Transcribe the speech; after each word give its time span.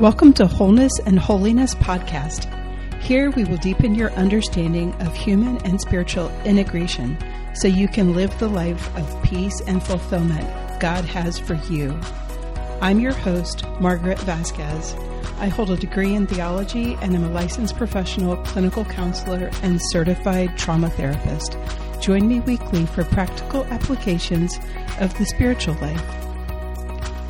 Welcome 0.00 0.32
to 0.34 0.46
Wholeness 0.46 0.98
and 1.04 1.18
Holiness 1.18 1.74
Podcast. 1.74 2.50
Here 3.02 3.30
we 3.30 3.44
will 3.44 3.58
deepen 3.58 3.94
your 3.94 4.10
understanding 4.12 4.94
of 5.02 5.14
human 5.14 5.58
and 5.66 5.78
spiritual 5.78 6.30
integration 6.44 7.18
so 7.54 7.68
you 7.68 7.88
can 7.88 8.14
live 8.14 8.36
the 8.38 8.48
life 8.48 8.96
of 8.96 9.22
peace 9.22 9.60
and 9.66 9.82
fulfillment 9.82 10.80
God 10.80 11.04
has 11.04 11.38
for 11.38 11.54
you. 11.70 11.96
I'm 12.80 13.00
your 13.00 13.12
host, 13.12 13.64
Margaret 13.80 14.18
Vasquez. 14.20 14.94
I 15.38 15.48
hold 15.48 15.70
a 15.70 15.76
degree 15.76 16.14
in 16.14 16.26
theology 16.26 16.96
and 17.02 17.14
am 17.14 17.24
a 17.24 17.30
licensed 17.30 17.76
professional 17.76 18.38
clinical 18.38 18.86
counselor 18.86 19.50
and 19.62 19.78
certified 19.90 20.56
trauma 20.56 20.88
therapist. 20.88 21.58
Join 22.00 22.26
me 22.26 22.40
weekly 22.40 22.86
for 22.86 23.04
practical 23.04 23.66
applications 23.66 24.58
of 25.00 25.16
the 25.18 25.26
spiritual 25.26 25.74
life. 25.74 26.31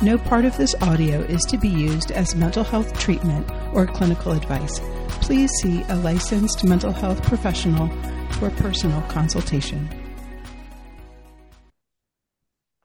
No 0.03 0.17
part 0.17 0.43
of 0.43 0.57
this 0.57 0.75
audio 0.81 1.21
is 1.21 1.43
to 1.45 1.57
be 1.57 1.69
used 1.69 2.11
as 2.11 2.35
mental 2.35 2.65
health 2.65 2.99
treatment 2.99 3.49
or 3.73 3.87
clinical 3.87 4.33
advice. 4.33 4.81
Please 5.21 5.49
see 5.61 5.81
a 5.87 5.95
licensed 5.95 6.65
mental 6.65 6.91
health 6.91 7.23
professional 7.23 7.87
for 8.31 8.49
personal 8.49 9.01
consultation. 9.03 9.87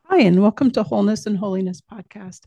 Hi, 0.05 0.21
and 0.21 0.41
welcome 0.41 0.71
to 0.71 0.85
Wholeness 0.85 1.27
and 1.27 1.37
Holiness 1.37 1.81
Podcast. 1.81 2.43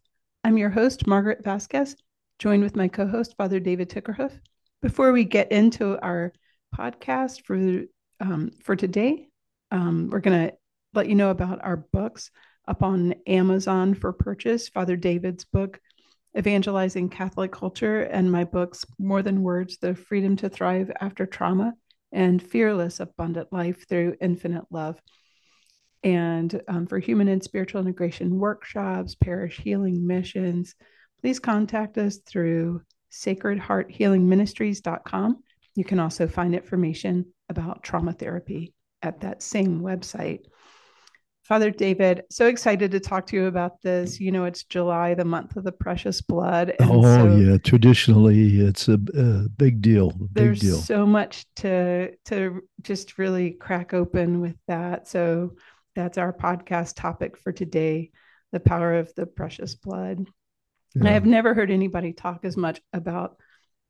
I'm 0.46 0.58
your 0.58 0.70
host, 0.70 1.06
Margaret 1.06 1.44
Vasquez, 1.44 1.98
joined 2.40 2.64
with 2.64 2.78
my 2.78 2.88
co 2.88 3.06
host, 3.06 3.36
Father 3.36 3.60
David 3.60 3.90
Tickerhoof. 3.90 4.40
Before 4.82 5.12
we 5.12 5.26
get 5.26 5.52
into 5.52 6.00
our 6.00 6.32
podcast 6.74 7.44
for, 7.44 7.58
um, 8.22 8.52
for 8.64 8.78
today, 8.78 9.28
um, 9.70 10.08
we're 10.10 10.22
going 10.22 10.48
to 10.48 10.56
let 10.94 11.10
you 11.10 11.16
know 11.16 11.30
about 11.30 11.60
our 11.62 11.76
books 11.76 12.32
up 12.68 12.84
on 12.84 13.16
Amazon 13.28 13.94
for 13.94 14.14
purchase 14.14 14.70
Father 14.70 14.96
David's 14.96 15.46
book, 15.46 15.80
Evangelizing 16.38 17.10
Catholic 17.10 17.52
Culture, 17.52 18.04
and 18.04 18.32
my 18.32 18.44
books, 18.44 18.86
More 19.00 19.22
Than 19.22 19.42
Words 19.42 19.78
The 19.78 19.96
Freedom 19.96 20.36
to 20.38 20.50
Thrive 20.50 20.92
After 21.02 21.26
Trauma 21.26 21.74
and 22.12 22.42
Fearless 22.42 23.00
Abundant 23.00 23.52
Life 23.52 23.88
Through 23.88 24.16
Infinite 24.22 24.66
Love. 24.70 25.02
And 26.04 26.62
um, 26.68 26.88
for 26.88 27.00
human 27.00 27.28
and 27.28 27.44
spiritual 27.44 27.82
integration 27.82 28.40
workshops, 28.40 29.16
parish 29.16 29.60
healing 29.60 30.08
missions, 30.08 30.76
please 31.22 31.40
contact 31.40 31.98
us 31.98 32.18
through 32.18 32.82
sacredhearthealingministries.com. 33.12 35.44
You 35.76 35.84
can 35.84 36.00
also 36.00 36.28
find 36.28 36.56
information 36.56 37.26
about 37.50 37.84
trauma 37.84 38.14
therapy 38.14 38.74
at 39.02 39.20
that 39.22 39.42
same 39.44 39.82
website. 39.82 40.46
Father 41.44 41.72
David, 41.72 42.24
so 42.30 42.46
excited 42.46 42.92
to 42.92 43.00
talk 43.00 43.26
to 43.28 43.36
you 43.36 43.46
about 43.48 43.82
this. 43.82 44.20
You 44.20 44.32
know, 44.32 44.46
it's 44.46 44.64
July, 44.64 45.16
the 45.16 45.26
month 45.26 45.56
of 45.56 45.64
the 45.64 45.72
precious 45.72 46.22
blood. 46.22 46.74
oh, 46.80 47.02
so 47.02 47.36
yeah. 47.36 47.58
Traditionally, 47.58 48.60
it's 48.60 48.88
a, 48.88 49.00
a 49.16 49.50
big 49.50 49.82
deal. 49.82 50.12
Big 50.12 50.30
there's 50.34 50.60
deal. 50.60 50.78
so 50.78 51.06
much 51.06 51.46
to 51.58 52.12
to 52.26 52.62
just 52.82 53.18
really 53.18 53.52
crack 53.52 53.94
open 53.94 54.40
with 54.40 54.56
that. 54.68 55.08
So 55.08 55.56
that's 55.96 56.18
our 56.18 56.32
podcast 56.32 56.96
topic 56.96 57.38
for 57.38 57.52
today: 57.52 58.12
the 58.52 58.60
power 58.60 58.96
of 58.96 59.14
the 59.16 59.26
precious 59.26 59.74
blood. 59.76 60.20
Yeah. 60.94 61.00
And 61.00 61.10
I 61.10 61.14
have 61.14 61.26
never 61.26 61.54
heard 61.54 61.72
anybody 61.72 62.14
talk 62.14 62.46
as 62.46 62.56
much 62.56 62.82
about 62.94 63.38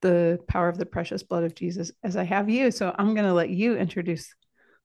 the 0.02 0.40
power 0.48 0.70
of 0.70 0.78
the 0.78 0.86
precious 0.86 1.24
blood 1.24 1.44
of 1.44 1.56
Jesus 1.56 1.92
as 2.04 2.16
I 2.16 2.24
have 2.24 2.50
you. 2.50 2.72
So 2.72 2.94
I'm 2.98 3.14
going 3.14 3.28
to 3.28 3.34
let 3.34 3.50
you 3.50 3.76
introduce 3.76 4.34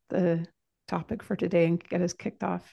the 0.09 0.47
topic 0.87 1.23
for 1.23 1.37
today 1.37 1.67
and 1.67 1.83
get 1.89 2.01
us 2.01 2.13
kicked 2.13 2.43
off. 2.43 2.73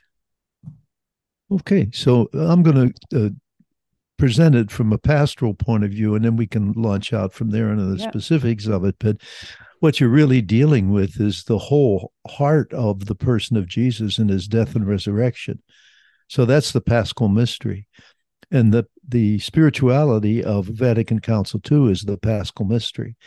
Okay, 1.51 1.89
so 1.91 2.29
I'm 2.33 2.63
going 2.63 2.93
to 3.11 3.25
uh, 3.25 3.29
present 4.17 4.55
it 4.55 4.71
from 4.71 4.93
a 4.93 4.97
pastoral 4.97 5.53
point 5.53 5.83
of 5.83 5.91
view, 5.91 6.15
and 6.15 6.23
then 6.23 6.35
we 6.35 6.47
can 6.47 6.71
launch 6.73 7.13
out 7.13 7.33
from 7.33 7.49
there 7.49 7.71
into 7.71 7.85
the 7.85 7.97
yeah. 7.97 8.09
specifics 8.09 8.67
of 8.67 8.85
it. 8.85 8.95
But 8.99 9.17
what 9.79 9.99
you're 9.99 10.09
really 10.09 10.41
dealing 10.41 10.91
with 10.91 11.19
is 11.19 11.43
the 11.43 11.57
whole 11.57 12.13
heart 12.27 12.73
of 12.73 13.05
the 13.05 13.15
person 13.15 13.57
of 13.57 13.67
Jesus 13.67 14.17
and 14.17 14.29
his 14.29 14.47
death 14.47 14.75
and 14.75 14.87
resurrection. 14.87 15.61
So 16.29 16.45
that's 16.45 16.71
the 16.71 16.81
Paschal 16.81 17.27
mystery. 17.27 17.87
And 18.49 18.73
the, 18.73 18.85
the 19.07 19.39
spirituality 19.39 20.43
of 20.43 20.67
Vatican 20.67 21.19
Council 21.19 21.59
II 21.69 21.91
is 21.91 22.03
the 22.03 22.17
Paschal 22.17 22.65
mystery. 22.65 23.17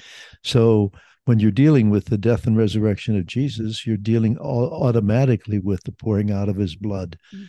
So 0.43 0.93
when 1.26 1.41
you're 1.41 1.50
dealing 1.50 1.91
with 1.91 2.06
the 2.06 2.19
death 2.19 2.47
and 2.47 2.56
resurrection 2.56 3.16
of 3.19 3.26
Jesus, 3.26 3.87
you're 3.87 3.97
dealing 3.97 4.38
automatically 4.38 5.59
with 5.59 5.82
the 5.84 5.92
pouring 5.92 6.31
out 6.31 6.48
of 6.48 6.56
his 6.56 6.76
blood. 6.76 7.19
Mm-hmm. 7.34 7.44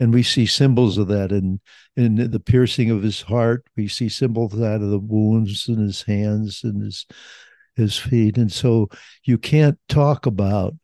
And 0.00 0.12
we 0.12 0.22
see 0.22 0.46
symbols 0.46 0.98
of 0.98 1.08
that 1.08 1.32
in, 1.32 1.60
in 1.96 2.30
the 2.30 2.40
piercing 2.40 2.90
of 2.90 3.02
his 3.02 3.22
heart. 3.22 3.64
We 3.76 3.88
see 3.88 4.08
symbols 4.08 4.52
of 4.52 4.60
that 4.60 4.80
of 4.80 4.90
the 4.90 4.98
wounds 4.98 5.66
in 5.68 5.78
his 5.78 6.02
hands 6.02 6.62
and 6.62 6.82
his 6.82 7.06
his 7.74 7.96
feet. 7.96 8.36
And 8.36 8.52
so 8.52 8.88
you 9.24 9.38
can't 9.38 9.78
talk 9.88 10.26
about 10.26 10.74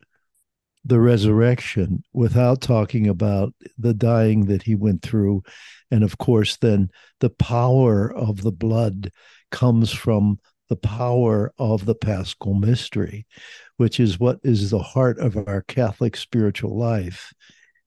the 0.85 0.99
resurrection 0.99 2.03
without 2.13 2.61
talking 2.61 3.07
about 3.07 3.53
the 3.77 3.93
dying 3.93 4.45
that 4.45 4.63
he 4.63 4.75
went 4.75 5.01
through. 5.01 5.43
And 5.91 6.03
of 6.03 6.17
course, 6.17 6.57
then 6.57 6.89
the 7.19 7.29
power 7.29 8.11
of 8.11 8.41
the 8.41 8.51
blood 8.51 9.11
comes 9.51 9.91
from 9.91 10.39
the 10.69 10.75
power 10.75 11.51
of 11.57 11.85
the 11.85 11.95
Paschal 11.95 12.53
mystery, 12.53 13.25
which 13.77 13.99
is 13.99 14.19
what 14.19 14.39
is 14.43 14.69
the 14.69 14.79
heart 14.79 15.19
of 15.19 15.35
our 15.35 15.63
Catholic 15.63 16.15
spiritual 16.15 16.77
life. 16.77 17.33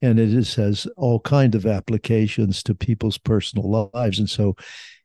And 0.02 0.18
it 0.18 0.34
is, 0.34 0.56
has 0.56 0.86
all 0.96 1.20
kind 1.20 1.54
of 1.54 1.64
applications 1.64 2.62
to 2.64 2.74
people's 2.74 3.18
personal 3.18 3.90
lives. 3.94 4.18
And 4.18 4.28
so 4.28 4.56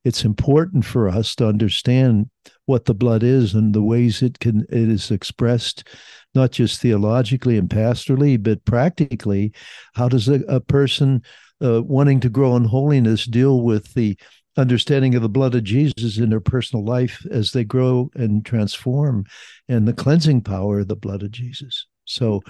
it's 0.07 0.23
important 0.23 0.85
for 0.85 1.09
us 1.09 1.35
to 1.35 1.47
understand 1.47 2.29
what 2.65 2.85
the 2.85 2.93
blood 2.93 3.23
is 3.23 3.53
and 3.53 3.75
the 3.75 3.83
ways 3.83 4.21
it 4.21 4.39
can 4.39 4.61
it 4.69 4.89
is 4.89 5.11
expressed 5.11 5.85
not 6.33 6.51
just 6.51 6.79
theologically 6.81 7.57
and 7.57 7.69
pastorally 7.69 8.41
but 8.41 8.63
practically 8.63 9.51
how 9.95 10.07
does 10.07 10.29
a, 10.29 10.35
a 10.47 10.61
person 10.61 11.21
uh, 11.61 11.81
wanting 11.83 12.21
to 12.21 12.29
grow 12.29 12.55
in 12.55 12.63
holiness 12.63 13.25
deal 13.25 13.61
with 13.63 13.93
the 13.95 14.17
understanding 14.57 15.15
of 15.15 15.21
the 15.21 15.29
blood 15.29 15.55
of 15.55 15.63
Jesus 15.63 16.17
in 16.17 16.29
their 16.29 16.39
personal 16.39 16.83
life 16.83 17.25
as 17.29 17.51
they 17.51 17.63
grow 17.63 18.09
and 18.15 18.45
transform, 18.45 19.25
and 19.67 19.87
the 19.87 19.93
cleansing 19.93 20.41
power 20.41 20.79
of 20.79 20.87
the 20.87 20.95
blood 20.95 21.23
of 21.23 21.31
Jesus. 21.31 21.85
So 22.05 22.41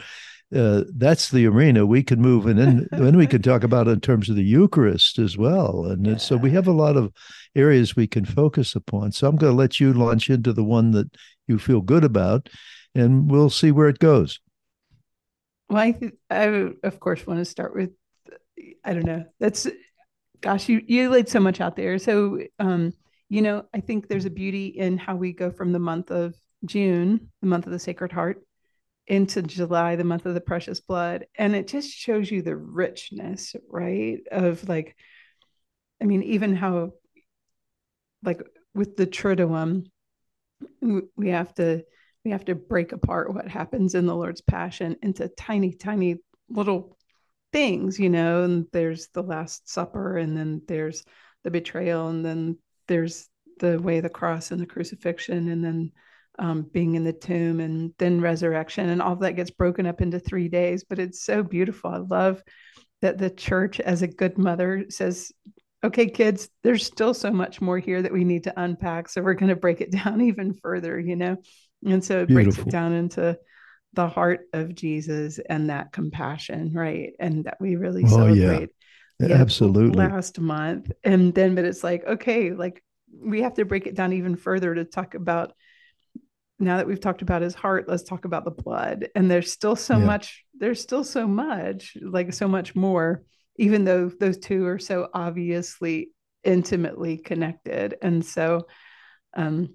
uh, 0.56 0.84
that's 0.96 1.30
the 1.30 1.46
arena 1.46 1.86
we 1.86 2.04
can 2.04 2.22
move, 2.22 2.46
and 2.46 2.58
then 2.58 2.88
then 2.92 3.18
we 3.18 3.28
can 3.28 3.42
talk 3.42 3.64
about 3.64 3.88
in 3.88 4.00
terms 4.00 4.30
of 4.30 4.36
the 4.36 4.44
Eucharist 4.44 5.20
as 5.20 5.38
well. 5.38 5.86
And 5.86 6.06
yeah. 6.06 6.18
so 6.18 6.38
we 6.38 6.52
have 6.52 6.68
a 6.68 6.72
lot 6.72 6.96
of 6.96 7.12
areas 7.56 7.96
we 7.96 8.08
can 8.08 8.26
focus 8.26 8.76
upon. 8.76 9.12
So 9.12 9.28
I'm 9.28 9.36
going 9.36 9.52
to 9.52 9.58
let 9.58 9.80
you 9.80 9.94
launch 9.94 10.30
into 10.30 10.54
the 10.54 10.64
one 10.64 10.92
that 10.92 11.10
you 11.48 11.60
feel 11.60 11.82
good 11.82 12.04
about, 12.04 12.50
and 12.96 13.30
we'll 13.30 13.50
see 13.50 13.72
where 13.72 13.90
it 13.90 14.00
goes. 14.00 14.40
Well, 15.70 15.80
I, 15.80 15.92
th- 15.92 16.14
I 16.30 16.72
of 16.84 17.00
course 17.02 17.28
want 17.28 17.40
to 17.40 17.46
start 17.46 17.76
with 17.76 17.92
I 18.84 18.94
don't 18.94 19.06
know. 19.06 19.26
That's 19.40 19.68
gosh, 20.42 20.70
you 20.70 20.82
you 20.86 21.10
laid 21.10 21.30
so 21.30 21.40
much 21.40 21.62
out 21.62 21.76
there. 21.76 21.98
So, 22.00 22.40
um, 22.60 22.94
you 23.30 23.42
know, 23.42 23.66
I 23.74 23.80
think 23.80 24.08
there's 24.08 24.26
a 24.26 24.30
beauty 24.30 24.68
in 24.68 24.98
how 24.98 25.16
we 25.16 25.34
go 25.34 25.52
from 25.52 25.72
the 25.72 25.80
month 25.80 26.12
of 26.12 26.36
June, 26.66 27.30
the 27.42 27.48
month 27.48 27.66
of 27.66 27.72
the 27.72 27.80
Sacred 27.80 28.12
Heart, 28.12 28.42
into 29.08 29.42
July, 29.42 29.96
the 29.96 30.04
month 30.04 30.26
of 30.26 30.34
the 30.34 30.42
Precious 30.42 30.80
Blood, 30.80 31.26
and 31.38 31.56
it 31.56 31.68
just 31.68 31.90
shows 31.90 32.30
you 32.30 32.42
the 32.42 32.56
richness, 32.56 33.56
right? 33.70 34.20
Of 34.32 34.68
like, 34.68 34.96
I 36.02 36.06
mean, 36.06 36.24
even 36.24 36.56
how, 36.56 36.92
like, 38.24 38.42
with 38.74 38.96
the 38.98 39.08
Triduum, 39.08 39.86
we 41.16 41.30
have 41.30 41.54
to 41.56 41.84
we 42.26 42.32
have 42.32 42.46
to 42.46 42.56
break 42.56 42.92
apart 42.92 43.34
what 43.34 43.48
happens 43.48 43.96
in 43.96 44.06
the 44.06 44.16
Lord's 44.16 44.42
Passion 44.42 44.98
into 45.02 45.30
tiny, 45.30 45.72
tiny 45.72 46.18
little 46.50 46.97
things, 47.52 48.00
you 48.00 48.10
know, 48.10 48.44
and 48.44 48.66
there's 48.74 49.08
the 49.14 49.24
Last 49.24 49.70
Supper, 49.70 50.18
and 50.18 50.36
then 50.36 50.62
there's 50.68 51.04
the 51.44 51.52
betrayal, 51.52 52.08
and 52.08 52.26
then 52.26 52.58
there's 52.88 53.30
the 53.60 53.80
way 53.80 53.98
of 53.98 54.04
the 54.04 54.10
cross 54.10 54.52
and 54.52 54.62
the 54.62 54.66
crucifixion, 54.66 55.50
and 55.50 55.64
then 55.64 55.92
um, 56.40 56.64
being 56.72 56.96
in 56.96 57.04
the 57.04 57.14
tomb, 57.14 57.60
and 57.60 57.94
then 57.98 58.22
resurrection, 58.22 58.90
and 58.90 59.02
all 59.02 59.14
of 59.14 59.20
that 59.22 59.36
gets 59.36 59.52
broken 59.52 59.86
up 59.86 60.02
into 60.02 60.20
three 60.20 60.50
days. 60.50 60.84
But 60.84 61.00
it's 61.00 61.24
so 61.24 61.44
beautiful. 61.44 61.92
I 61.92 61.98
love 61.98 62.44
that 63.02 63.18
the 63.18 63.30
church, 63.30 63.80
as 63.80 64.02
a 64.02 64.08
good 64.08 64.38
mother, 64.38 64.86
says, 64.90 65.32
okay, 65.84 66.08
kids, 66.08 66.50
there's 66.64 66.86
still 66.86 67.14
so 67.14 67.32
much 67.32 67.62
more 67.62 67.80
here 67.80 68.02
that 68.02 68.14
we 68.14 68.24
need 68.24 68.44
to 68.46 68.60
unpack. 68.60 69.10
So 69.10 69.22
we're 69.22 69.36
going 69.36 69.50
to 69.50 69.56
break 69.56 69.82
it 69.82 69.92
down 70.04 70.22
even 70.22 70.54
further, 70.54 71.00
you 71.00 71.16
know? 71.16 71.38
And 71.86 72.04
so 72.04 72.22
it 72.22 72.28
Beautiful. 72.28 72.64
breaks 72.64 72.68
it 72.68 72.72
down 72.72 72.94
into 72.94 73.38
the 73.98 74.08
heart 74.08 74.42
of 74.54 74.76
Jesus 74.76 75.40
and 75.40 75.72
that 75.72 75.92
compassion, 75.92 76.72
right? 76.72 77.14
And 77.20 77.46
that 77.46 77.58
we 77.60 77.76
really 77.76 78.04
oh, 78.06 78.10
celebrate. 78.10 78.70
Yeah. 79.20 79.36
Absolutely. 79.36 79.98
Last 79.98 80.40
month. 80.40 80.92
And 81.04 81.34
then, 81.34 81.56
but 81.56 81.66
it's 81.66 81.84
like, 81.84 82.06
okay, 82.06 82.52
like 82.54 82.84
we 83.12 83.42
have 83.42 83.56
to 83.56 83.66
break 83.66 83.88
it 83.88 83.96
down 83.96 84.14
even 84.14 84.36
further 84.36 84.76
to 84.76 84.86
talk 84.86 85.16
about 85.16 85.54
now 86.60 86.78
that 86.78 86.88
we've 86.88 87.00
talked 87.00 87.24
about 87.24 87.42
his 87.42 87.56
heart, 87.56 87.90
let's 87.90 88.04
talk 88.04 88.26
about 88.26 88.46
the 88.46 88.52
blood. 88.52 89.10
And 89.16 89.30
there's 89.30 89.52
still 89.52 89.76
so 89.76 89.98
yeah. 89.98 90.06
much, 90.06 90.46
there's 90.54 90.82
still 90.82 91.04
so 91.04 91.28
much, 91.28 91.98
like 92.00 92.34
so 92.34 92.48
much 92.48 92.76
more, 92.76 93.24
even 93.58 93.84
though 93.84 94.10
those 94.10 94.38
two 94.38 94.66
are 94.68 94.80
so 94.80 95.08
obviously 95.12 96.12
intimately 96.44 97.18
connected. 97.18 97.96
And 98.04 98.24
so, 98.24 98.68
um, 99.36 99.70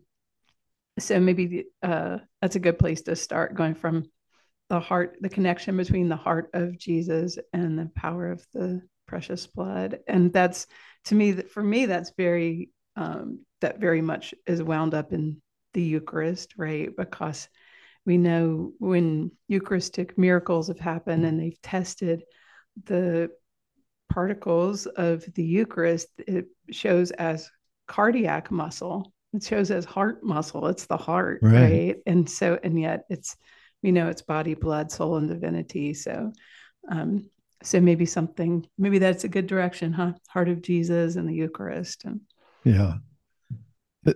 so 0.99 1.19
maybe 1.21 1.67
uh, 1.83 2.19
that's 2.41 2.57
a 2.57 2.61
good 2.61 2.79
place 2.79 3.03
to 3.03 3.17
start 3.17 3.55
going 3.55 3.75
from 3.75 4.05
the 4.69 4.81
heart, 4.81 5.17
the 5.21 5.29
connection 5.29 5.77
between 5.77 6.09
the 6.09 6.17
heart 6.17 6.51
of 6.55 6.79
Jesus 6.79 7.39
and 7.53 7.79
the 7.79 7.91
power 7.95 8.31
of 8.31 8.45
the 8.53 8.83
precious 9.07 9.47
blood. 9.47 10.01
And 10.07 10.33
that's 10.33 10.67
to 11.07 11.15
me, 11.15 11.33
for 11.33 11.63
me, 11.63 11.87
that's 11.87 12.13
very, 12.17 12.71
um, 12.97 13.41
that 13.61 13.81
very 13.81 14.01
much 14.01 14.35
is 14.47 14.63
wound 14.63 14.95
up 14.95 15.13
in 15.13 15.41
the 15.75 15.83
Eucharist, 15.83 16.55
right? 16.57 16.91
Because 16.97 17.49
we 18.05 18.19
know 18.19 18.73
when 18.79 19.31
Eucharistic 19.49 20.19
miracles 20.19 20.69
have 20.69 20.81
happened 20.81 21.25
and 21.25 21.39
they've 21.41 21.61
tested 21.63 22.25
the 22.85 23.31
particles 24.11 24.87
of 24.87 25.25
the 25.35 25.45
Eucharist, 25.45 26.09
it 26.19 26.47
shows 26.71 27.11
as 27.13 27.51
cardiac 27.87 28.51
muscle. 28.51 29.13
It 29.33 29.43
shows 29.43 29.71
as 29.71 29.85
heart 29.85 30.23
muscle. 30.23 30.67
It's 30.67 30.87
the 30.87 30.97
heart, 30.97 31.41
right? 31.43 31.53
right? 31.53 31.97
And 32.07 32.29
so, 32.29 32.59
and 32.63 32.79
yet 32.79 33.05
it's, 33.09 33.37
we 33.83 33.91
know 33.91 34.09
it's 34.09 34.23
body, 34.23 34.55
blood, 34.55 34.91
soul, 34.93 35.17
and 35.17 35.29
divinity. 35.29 35.95
So, 35.95 36.33
um, 36.91 37.31
so 37.63 37.81
maybe 37.81 38.07
something, 38.07 38.67
maybe 38.77 38.99
that's 38.99 39.25
a 39.25 39.29
good 39.29 39.47
direction, 39.47 39.93
huh? 39.93 40.13
Heart 40.29 40.49
of 40.49 40.63
Jesus 40.63 41.17
and 41.17 41.29
the 41.29 41.35
Eucharist. 41.35 42.05
And 42.05 42.21
yeah, 42.65 42.95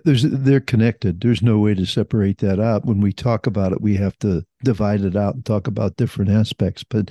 there's 0.03 0.23
they're 0.23 0.59
connected. 0.59 1.21
There's 1.21 1.41
no 1.41 1.59
way 1.59 1.73
to 1.73 1.85
separate 1.85 2.39
that 2.39 2.59
out. 2.59 2.85
When 2.85 2.99
we 2.99 3.13
talk 3.13 3.47
about 3.47 3.71
it, 3.71 3.81
we 3.81 3.95
have 3.95 4.17
to 4.19 4.43
divide 4.63 5.01
it 5.01 5.15
out 5.15 5.35
and 5.35 5.45
talk 5.45 5.67
about 5.67 5.95
different 5.95 6.31
aspects. 6.31 6.83
But 6.83 7.09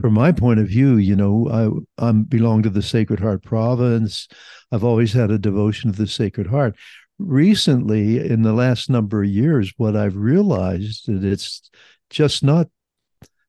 from 0.00 0.14
my 0.14 0.30
point 0.30 0.60
of 0.60 0.68
view, 0.68 0.96
you 0.96 1.16
know, 1.16 1.84
I 1.98 2.08
I 2.08 2.12
belong 2.12 2.62
to 2.62 2.70
the 2.70 2.82
Sacred 2.82 3.20
Heart 3.20 3.42
province. 3.42 4.28
I've 4.70 4.84
always 4.84 5.12
had 5.12 5.30
a 5.30 5.38
devotion 5.38 5.92
to 5.92 5.98
the 5.98 6.06
Sacred 6.06 6.46
Heart. 6.46 6.76
Recently, 7.18 8.18
in 8.18 8.42
the 8.42 8.52
last 8.52 8.90
number 8.90 9.22
of 9.22 9.28
years, 9.28 9.72
what 9.76 9.96
I've 9.96 10.16
realized 10.16 11.06
that 11.06 11.24
it's 11.24 11.70
just 12.10 12.42
not 12.42 12.68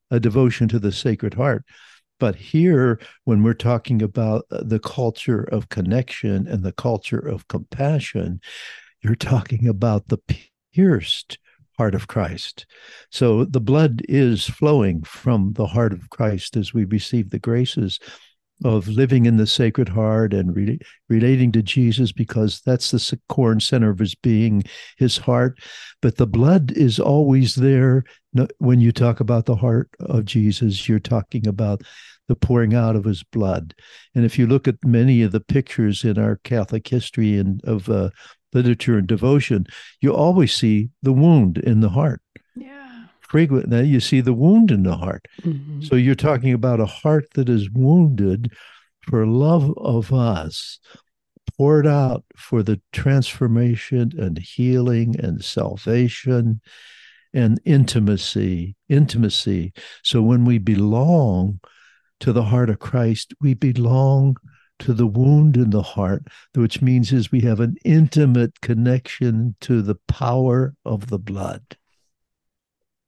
a 0.09 0.19
devotion 0.19 0.67
to 0.69 0.79
the 0.79 0.91
Sacred 0.91 1.33
Heart. 1.33 1.65
But 2.19 2.35
here, 2.35 2.99
when 3.25 3.43
we're 3.43 3.53
talking 3.53 4.01
about 4.01 4.45
uh, 4.49 4.63
the 4.63 4.79
culture 4.79 5.43
of 5.43 5.69
connection 5.69 6.47
and 6.47 6.63
the 6.63 6.71
culture 6.71 7.19
of 7.19 7.47
compassion, 7.47 8.41
you're 9.01 9.15
talking 9.15 9.67
about 9.67 10.07
the 10.07 10.19
pierced 10.73 11.37
heart 11.77 11.93
of 11.93 12.07
Christ. 12.07 12.65
So 13.11 13.45
the 13.45 13.61
blood 13.61 14.01
is 14.09 14.45
flowing 14.45 15.03
from 15.03 15.53
the 15.53 15.67
heart 15.67 15.93
of 15.93 16.09
Christ 16.09 16.57
as 16.57 16.73
we 16.73 16.85
receive 16.85 17.29
the 17.29 17.39
graces 17.39 17.99
of 18.63 18.87
living 18.87 19.25
in 19.25 19.37
the 19.37 19.47
Sacred 19.47 19.89
Heart 19.89 20.33
and 20.33 20.55
re- 20.55 20.79
relating 21.09 21.51
to 21.53 21.61
Jesus 21.61 22.11
because 22.11 22.61
that's 22.65 22.91
the 22.91 23.19
core 23.29 23.51
and 23.51 23.61
center 23.61 23.89
of 23.89 23.99
his 23.99 24.15
being, 24.15 24.63
his 24.97 25.17
heart. 25.17 25.59
But 26.01 26.17
the 26.17 26.27
blood 26.27 26.71
is 26.71 26.99
always 26.99 27.55
there. 27.55 28.03
When 28.59 28.81
you 28.81 28.91
talk 28.91 29.19
about 29.19 29.45
the 29.45 29.55
heart 29.55 29.89
of 29.99 30.25
Jesus, 30.25 30.87
you're 30.87 30.99
talking 30.99 31.47
about 31.47 31.81
the 32.27 32.35
pouring 32.35 32.73
out 32.73 32.95
of 32.95 33.05
his 33.05 33.23
blood. 33.23 33.73
And 34.13 34.25
if 34.25 34.37
you 34.37 34.47
look 34.47 34.67
at 34.67 34.83
many 34.83 35.21
of 35.21 35.31
the 35.31 35.39
pictures 35.39 36.03
in 36.03 36.17
our 36.19 36.37
Catholic 36.43 36.87
history 36.87 37.37
and 37.37 37.63
of 37.63 37.89
uh, 37.89 38.09
literature 38.53 38.97
and 38.97 39.07
devotion, 39.07 39.65
you 40.01 40.13
always 40.13 40.53
see 40.53 40.89
the 41.01 41.13
wound 41.13 41.57
in 41.57 41.79
the 41.79 41.89
heart. 41.89 42.21
Yeah. 43.27 43.31
Frequently, 43.31 43.87
you 43.87 43.99
see 43.99 44.21
the 44.21 44.33
wound 44.33 44.71
in 44.71 44.83
the 44.83 44.95
heart. 44.95 45.25
Mm-hmm. 45.41 45.81
So 45.81 45.95
you're 45.95 46.15
talking 46.15 46.53
about 46.53 46.79
a 46.79 46.85
heart 46.85 47.27
that 47.35 47.49
is 47.49 47.69
wounded 47.69 48.53
for 49.01 49.25
love 49.25 49.73
of 49.77 50.13
us, 50.13 50.79
poured 51.57 51.87
out 51.87 52.23
for 52.35 52.63
the 52.63 52.81
transformation 52.91 54.11
and 54.17 54.37
healing 54.37 55.15
and 55.19 55.43
salvation 55.43 56.61
and 57.33 57.59
intimacy. 57.65 58.75
Intimacy. 58.89 59.73
So 60.03 60.21
when 60.21 60.45
we 60.45 60.57
belong, 60.57 61.59
to 62.19 62.33
the 62.33 62.43
heart 62.43 62.69
of 62.69 62.79
Christ, 62.79 63.33
we 63.39 63.53
belong 63.53 64.37
to 64.79 64.93
the 64.93 65.07
wound 65.07 65.57
in 65.57 65.71
the 65.71 65.81
heart, 65.81 66.27
which 66.53 66.81
means 66.81 67.11
is 67.11 67.31
we 67.31 67.41
have 67.41 67.59
an 67.59 67.75
intimate 67.83 68.61
connection 68.61 69.55
to 69.61 69.81
the 69.81 69.95
power 70.07 70.75
of 70.85 71.07
the 71.07 71.19
blood. 71.19 71.77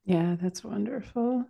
Yeah, 0.10 0.36
that's 0.42 0.64
wonderful. 0.64 1.46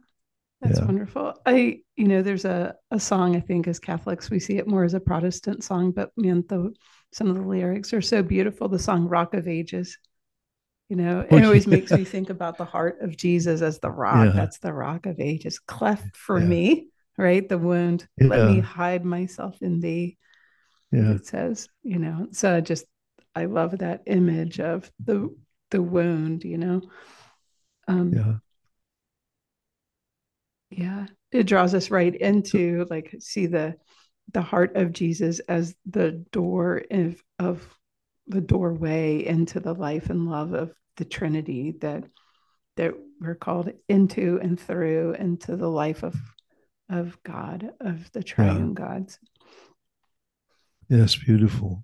That's 0.61 0.79
yeah. 0.79 0.85
wonderful. 0.85 1.33
I, 1.45 1.79
you 1.95 2.07
know, 2.07 2.21
there's 2.21 2.45
a, 2.45 2.75
a 2.91 2.99
song, 2.99 3.35
I 3.35 3.39
think, 3.39 3.67
as 3.67 3.79
Catholics, 3.79 4.29
we 4.29 4.39
see 4.39 4.57
it 4.57 4.67
more 4.67 4.83
as 4.83 4.93
a 4.93 4.99
Protestant 4.99 5.63
song, 5.63 5.91
but 5.91 6.11
man, 6.17 6.43
the, 6.49 6.73
some 7.13 7.29
of 7.29 7.35
the 7.35 7.41
lyrics 7.41 7.93
are 7.93 8.01
so 8.01 8.21
beautiful. 8.21 8.67
The 8.67 8.77
song 8.77 9.07
Rock 9.07 9.33
of 9.33 9.47
Ages, 9.47 9.97
you 10.89 10.97
know, 10.97 11.25
it 11.29 11.45
always 11.45 11.67
makes 11.67 11.91
me 11.91 12.03
think 12.03 12.29
about 12.29 12.57
the 12.57 12.65
heart 12.65 12.99
of 13.01 13.15
Jesus 13.15 13.61
as 13.61 13.79
the 13.79 13.89
rock. 13.89 14.25
Yeah. 14.25 14.31
That's 14.31 14.59
the 14.59 14.73
rock 14.73 15.05
of 15.05 15.19
ages, 15.19 15.59
cleft 15.59 16.17
for 16.17 16.39
yeah. 16.39 16.45
me 16.45 16.89
right? 17.19 17.47
The 17.47 17.57
wound. 17.57 18.07
Let 18.19 18.49
me 18.49 18.59
hide 18.61 19.03
myself 19.03 19.61
in 19.61 19.81
thee. 19.81 20.17
Yeah. 20.91 21.11
It 21.11 21.27
says, 21.27 21.67
you 21.83 21.99
know. 21.99 22.27
So 22.31 22.55
I 22.55 22.61
just 22.61 22.85
I 23.35 23.45
love 23.45 23.79
that 23.79 24.03
image 24.07 24.59
of 24.59 24.89
the 25.03 25.35
the 25.69 25.81
wound, 25.81 26.45
you 26.45 26.57
know. 26.57 26.81
Um 27.87 28.13
yeah. 28.13 28.33
Yeah. 30.69 31.07
It 31.31 31.43
draws 31.43 31.73
us 31.73 31.91
right 31.91 32.13
into 32.13 32.85
like 32.89 33.15
see 33.19 33.47
the 33.47 33.75
the 34.33 34.41
heart 34.41 34.75
of 34.75 34.93
Jesus 34.93 35.39
as 35.39 35.75
the 35.89 36.23
door 36.31 36.83
of, 36.91 37.21
of 37.39 37.67
the 38.27 38.41
doorway 38.41 39.25
into 39.25 39.59
the 39.59 39.73
life 39.73 40.09
and 40.09 40.29
love 40.29 40.53
of 40.53 40.71
the 40.97 41.05
Trinity 41.05 41.75
that 41.81 42.03
that 42.77 42.93
we're 43.19 43.35
called 43.35 43.71
into 43.87 44.39
and 44.41 44.59
through 44.59 45.13
into 45.13 45.55
the 45.55 45.69
life 45.69 46.03
of 46.03 46.15
of 46.89 47.21
God, 47.23 47.71
of 47.79 48.11
the 48.11 48.23
triune 48.23 48.69
yeah. 48.69 48.85
gods. 48.85 49.19
Yes, 50.89 51.15
beautiful. 51.15 51.83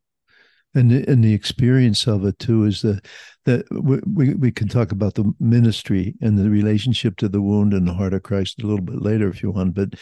And 0.75 0.91
the, 0.91 1.09
and 1.09 1.23
the 1.23 1.33
experience 1.33 2.05
of 2.05 2.25
it 2.25 2.37
too 2.37 2.65
is 2.65 2.81
that 2.81 3.05
that 3.45 3.65
we, 3.71 4.33
we 4.33 4.51
can 4.51 4.67
talk 4.67 4.91
about 4.91 5.13
the 5.13 5.31
ministry 5.39 6.15
and 6.21 6.37
the 6.37 6.49
relationship 6.49 7.15
to 7.17 7.29
the 7.29 7.41
wound 7.41 7.73
and 7.73 7.87
the 7.87 7.93
heart 7.93 8.13
of 8.13 8.23
Christ 8.23 8.61
a 8.61 8.67
little 8.67 8.83
bit 8.83 9.01
later 9.01 9.29
if 9.29 9.41
you 9.41 9.51
want, 9.51 9.75
but 9.75 9.93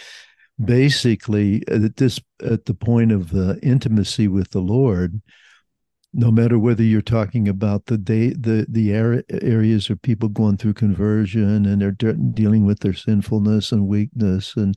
basically 0.64 1.64
at 1.68 1.98
this 1.98 2.20
at 2.44 2.66
the 2.66 2.74
point 2.74 3.12
of 3.12 3.32
the 3.32 3.60
intimacy 3.62 4.28
with 4.28 4.50
the 4.52 4.62
Lord, 4.62 5.22
no 6.14 6.32
matter 6.32 6.60
whether 6.60 6.84
you're 6.84 7.02
talking 7.02 7.48
about 7.48 7.86
the 7.88 7.98
day 7.98 8.30
the 8.30 8.66
the 8.70 8.94
areas 8.94 9.90
of 9.90 10.02
people 10.02 10.30
going 10.30 10.58
through 10.58 10.74
conversion 10.74 11.66
and 11.66 11.82
they're 11.82 11.92
de- 11.92 12.14
dealing 12.14 12.66
with 12.66 12.80
their 12.80 12.94
sinfulness 12.94 13.72
and 13.72 13.88
weakness 13.88 14.56
and 14.56 14.76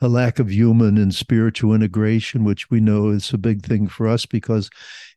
a 0.00 0.08
lack 0.08 0.38
of 0.38 0.50
human 0.50 0.96
and 0.96 1.14
spiritual 1.14 1.74
integration 1.74 2.44
which 2.44 2.70
we 2.70 2.80
know 2.80 3.08
is 3.08 3.32
a 3.32 3.38
big 3.38 3.64
thing 3.64 3.88
for 3.88 4.06
us 4.06 4.24
because 4.26 4.70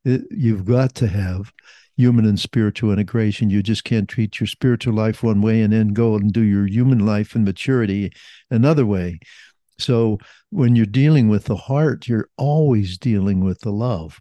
it, 0.03 0.24
you've 0.32 0.65
got 0.65 0.96
to 0.96 1.08
have 1.08 1.51
human 1.98 2.25
and 2.25 2.39
spiritual 2.39 2.91
integration. 2.91 3.51
You 3.51 3.62
just 3.62 3.84
can't 3.84 4.10
treat 4.10 4.39
your 4.39 4.48
spiritual 4.48 4.96
life 4.96 5.22
one 5.22 5.41
way 5.41 5.62
and 5.62 5.72
then 5.72 5.89
go 5.89 6.15
and 6.15 6.32
do 6.34 6.41
your 6.41 6.65
human 6.65 7.06
life 7.06 7.36
and 7.36 7.46
maturity 7.46 8.12
another 8.50 8.88
way. 8.88 9.20
So 9.77 10.18
when 10.50 10.75
you're 10.75 10.86
dealing 10.86 11.27
with 11.27 11.46
the 11.46 11.56
heart 11.56 12.08
you're 12.08 12.30
always 12.38 12.98
dealing 12.98 13.44
with 13.44 13.62
the 13.62 13.72
love 13.72 14.20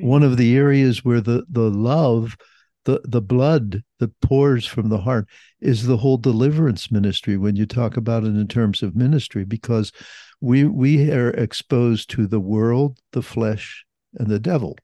One 0.00 0.22
of 0.22 0.36
the 0.36 0.56
areas 0.56 1.04
where 1.04 1.20
the 1.20 1.44
the 1.50 1.70
love, 1.70 2.36
the 2.84 3.00
the 3.04 3.20
blood 3.20 3.82
that 3.98 4.20
pours 4.20 4.64
from 4.64 4.88
the 4.88 4.98
heart 4.98 5.28
is 5.60 5.86
the 5.86 5.98
whole 5.98 6.16
deliverance 6.16 6.90
ministry 6.90 7.36
when 7.36 7.56
you 7.56 7.66
talk 7.66 7.96
about 7.96 8.24
it 8.24 8.28
in 8.28 8.48
terms 8.48 8.82
of 8.82 8.96
ministry 8.96 9.44
because 9.44 9.92
we 10.40 10.64
we 10.64 11.10
are 11.10 11.30
exposed 11.30 12.10
to 12.10 12.26
the 12.26 12.40
world, 12.40 12.98
the 13.12 13.22
flesh, 13.22 13.84
and 14.14 14.28
the 14.28 14.40
devil. 14.40 14.78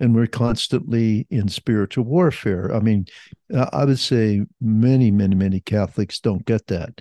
And 0.00 0.14
we're 0.14 0.28
constantly 0.28 1.26
in 1.28 1.48
spiritual 1.48 2.04
warfare. 2.04 2.72
I 2.72 2.78
mean, 2.78 3.06
I 3.52 3.84
would 3.84 3.98
say 3.98 4.42
many, 4.60 5.10
many, 5.10 5.34
many 5.34 5.58
Catholics 5.58 6.20
don't 6.20 6.44
get 6.44 6.68
that 6.68 7.00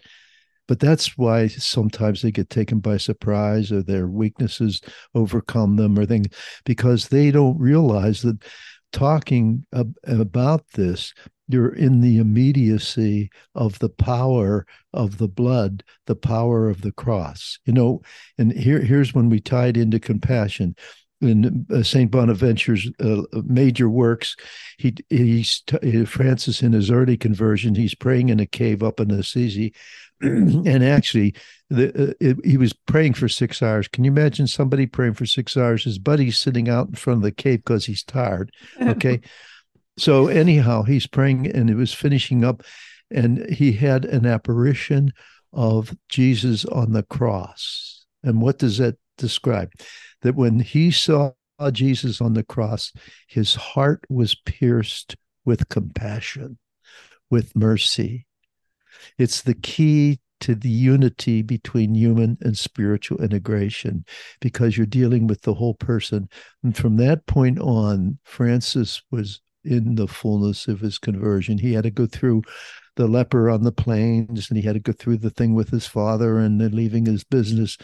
but 0.67 0.79
that's 0.79 1.17
why 1.17 1.47
sometimes 1.47 2.21
they 2.21 2.31
get 2.31 2.50
taken 2.50 2.79
by 2.79 2.97
surprise 2.97 3.71
or 3.71 3.81
their 3.81 4.07
weaknesses 4.07 4.81
overcome 5.15 5.75
them 5.75 5.97
or 5.97 6.05
things 6.05 6.27
because 6.65 7.07
they 7.07 7.31
don't 7.31 7.59
realize 7.59 8.21
that 8.21 8.43
talking 8.91 9.65
ab- 9.74 9.95
about 10.03 10.65
this 10.74 11.13
you're 11.50 11.74
in 11.74 12.01
the 12.01 12.17
immediacy 12.17 13.29
of 13.55 13.79
the 13.79 13.89
power 13.89 14.65
of 14.93 15.17
the 15.17 15.27
blood 15.27 15.83
the 16.05 16.15
power 16.15 16.69
of 16.69 16.81
the 16.81 16.91
cross. 16.91 17.59
You 17.65 17.74
know 17.74 18.01
and 18.38 18.51
here 18.51 18.81
here's 18.81 19.13
when 19.13 19.29
we 19.29 19.39
tied 19.39 19.77
into 19.77 20.00
compassion. 20.00 20.75
In 21.19 21.65
uh, 21.74 21.81
Saint 21.81 22.12
Bonaventure's 22.12 22.91
uh, 23.00 23.24
major 23.43 23.89
works, 23.89 24.36
he 24.77 24.93
he's 25.09 25.63
Francis 26.05 26.62
in 26.62 26.74
his 26.74 26.91
early 26.91 27.17
conversion, 27.17 27.74
he's 27.74 27.95
praying 27.95 28.29
in 28.29 28.39
a 28.39 28.45
cave 28.45 28.83
up 28.83 29.00
in 29.00 29.09
Assisi, 29.09 29.74
and 30.21 30.83
actually 30.83 31.36
the, 31.69 32.09
uh, 32.09 32.13
it, 32.19 32.38
he 32.43 32.57
was 32.57 32.74
praying 32.74 33.13
for 33.13 33.27
six 33.27 33.62
hours. 33.62 33.88
Can 33.88 34.03
you 34.03 34.12
imagine 34.12 34.47
somebody 34.47 34.86
praying 34.86 35.13
for 35.13 35.25
six 35.25 35.55
hours? 35.55 35.83
His 35.83 36.00
buddy's 36.00 36.38
sitting 36.38 36.69
out 36.69 36.88
in 36.88 36.95
front 36.95 37.17
of 37.17 37.24
the 37.24 37.31
cave 37.31 37.59
because 37.59 37.86
he's 37.86 38.03
tired. 38.03 38.51
Okay. 38.81 39.21
so, 39.97 40.27
anyhow, 40.27 40.83
he's 40.83 41.07
praying 41.07 41.47
and 41.47 41.69
it 41.69 41.75
was 41.75 41.93
finishing 41.93 42.43
up, 42.43 42.63
and 43.12 43.50
he 43.50 43.74
had 43.74 44.05
an 44.05 44.25
apparition 44.25 45.12
of 45.53 45.95
Jesus 46.09 46.65
on 46.65 46.93
the 46.93 47.03
cross. 47.03 48.05
And 48.24 48.41
what 48.41 48.59
does 48.59 48.77
that 48.77 48.97
describe? 49.17 49.71
That 50.21 50.36
when 50.36 50.59
he 50.59 50.91
saw 50.91 51.31
Jesus 51.71 52.21
on 52.21 52.33
the 52.33 52.43
cross, 52.43 52.93
his 53.27 53.55
heart 53.55 54.03
was 54.09 54.36
pierced 54.36 55.15
with 55.45 55.69
compassion, 55.69 56.57
with 57.29 57.55
mercy. 57.55 58.26
It's 59.18 59.42
the 59.42 59.56
key 59.56 60.20
to 60.39 60.56
the 60.56 60.70
unity 60.70 61.42
between 61.42 61.96
human 61.96 62.38
and 62.42 62.58
spiritual 62.58 63.22
integration 63.22 64.06
because 64.39 64.77
you're 64.77 64.86
dealing 64.86 65.27
with 65.27 65.42
the 65.42 65.56
whole 65.56 65.74
person. 65.74 66.30
And 66.63 66.75
from 66.75 66.98
that 66.98 67.25
point 67.25 67.60
on, 67.60 68.20
Francis 68.24 69.01
was 69.12 69.42
in 69.63 69.96
the 69.96 70.08
fullness 70.08 70.68
of 70.68 70.80
his 70.80 70.98
conversion. 70.98 71.58
He 71.58 71.74
had 71.74 71.84
to 71.84 71.92
go 71.92 72.06
through 72.06 72.44
the 72.96 73.08
leper 73.08 73.50
on 73.50 73.63
the 73.63 73.72
plains 73.72 74.50
and 74.50 74.58
he 74.58 74.66
had 74.66 74.74
to 74.74 74.80
go 74.80 74.92
through 74.92 75.18
the 75.18 75.30
thing 75.30 75.54
with 75.54 75.70
his 75.70 75.88
father 75.88 76.39
and 76.39 76.60
then 76.62 76.75
leaving 76.75 77.06
his 77.06 77.24
business. 77.24 77.77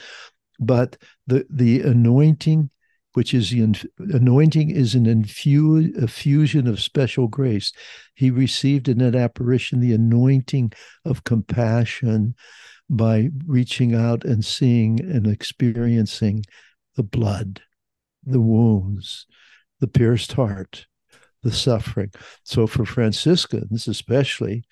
But 0.59 0.97
the 1.27 1.45
the 1.49 1.81
anointing 1.81 2.69
which 3.13 3.33
is 3.33 3.49
the 3.51 3.77
anointing 3.99 4.69
is 4.69 4.95
an 4.95 5.05
infuse, 5.05 5.95
a 5.97 6.67
of 6.67 6.81
special 6.81 7.27
grace. 7.27 7.71
He 8.15 8.31
received 8.31 8.87
in 8.87 8.97
that 8.99 9.15
apparition 9.15 9.79
the 9.79 9.93
anointing 9.93 10.73
of 11.05 11.23
compassion 11.23 12.35
by 12.89 13.29
reaching 13.45 13.95
out 13.95 14.23
and 14.25 14.43
seeing 14.43 14.99
and 14.99 15.27
experiencing 15.27 16.43
the 16.95 17.03
blood, 17.03 17.61
the 18.23 18.41
wounds, 18.41 19.25
the 19.79 19.87
pierced 19.87 20.33
heart, 20.33 20.87
the 21.41 21.51
suffering. 21.51 22.11
So 22.43 22.67
for 22.67 22.85
Franciscans, 22.85 23.87
especially, 23.87 24.63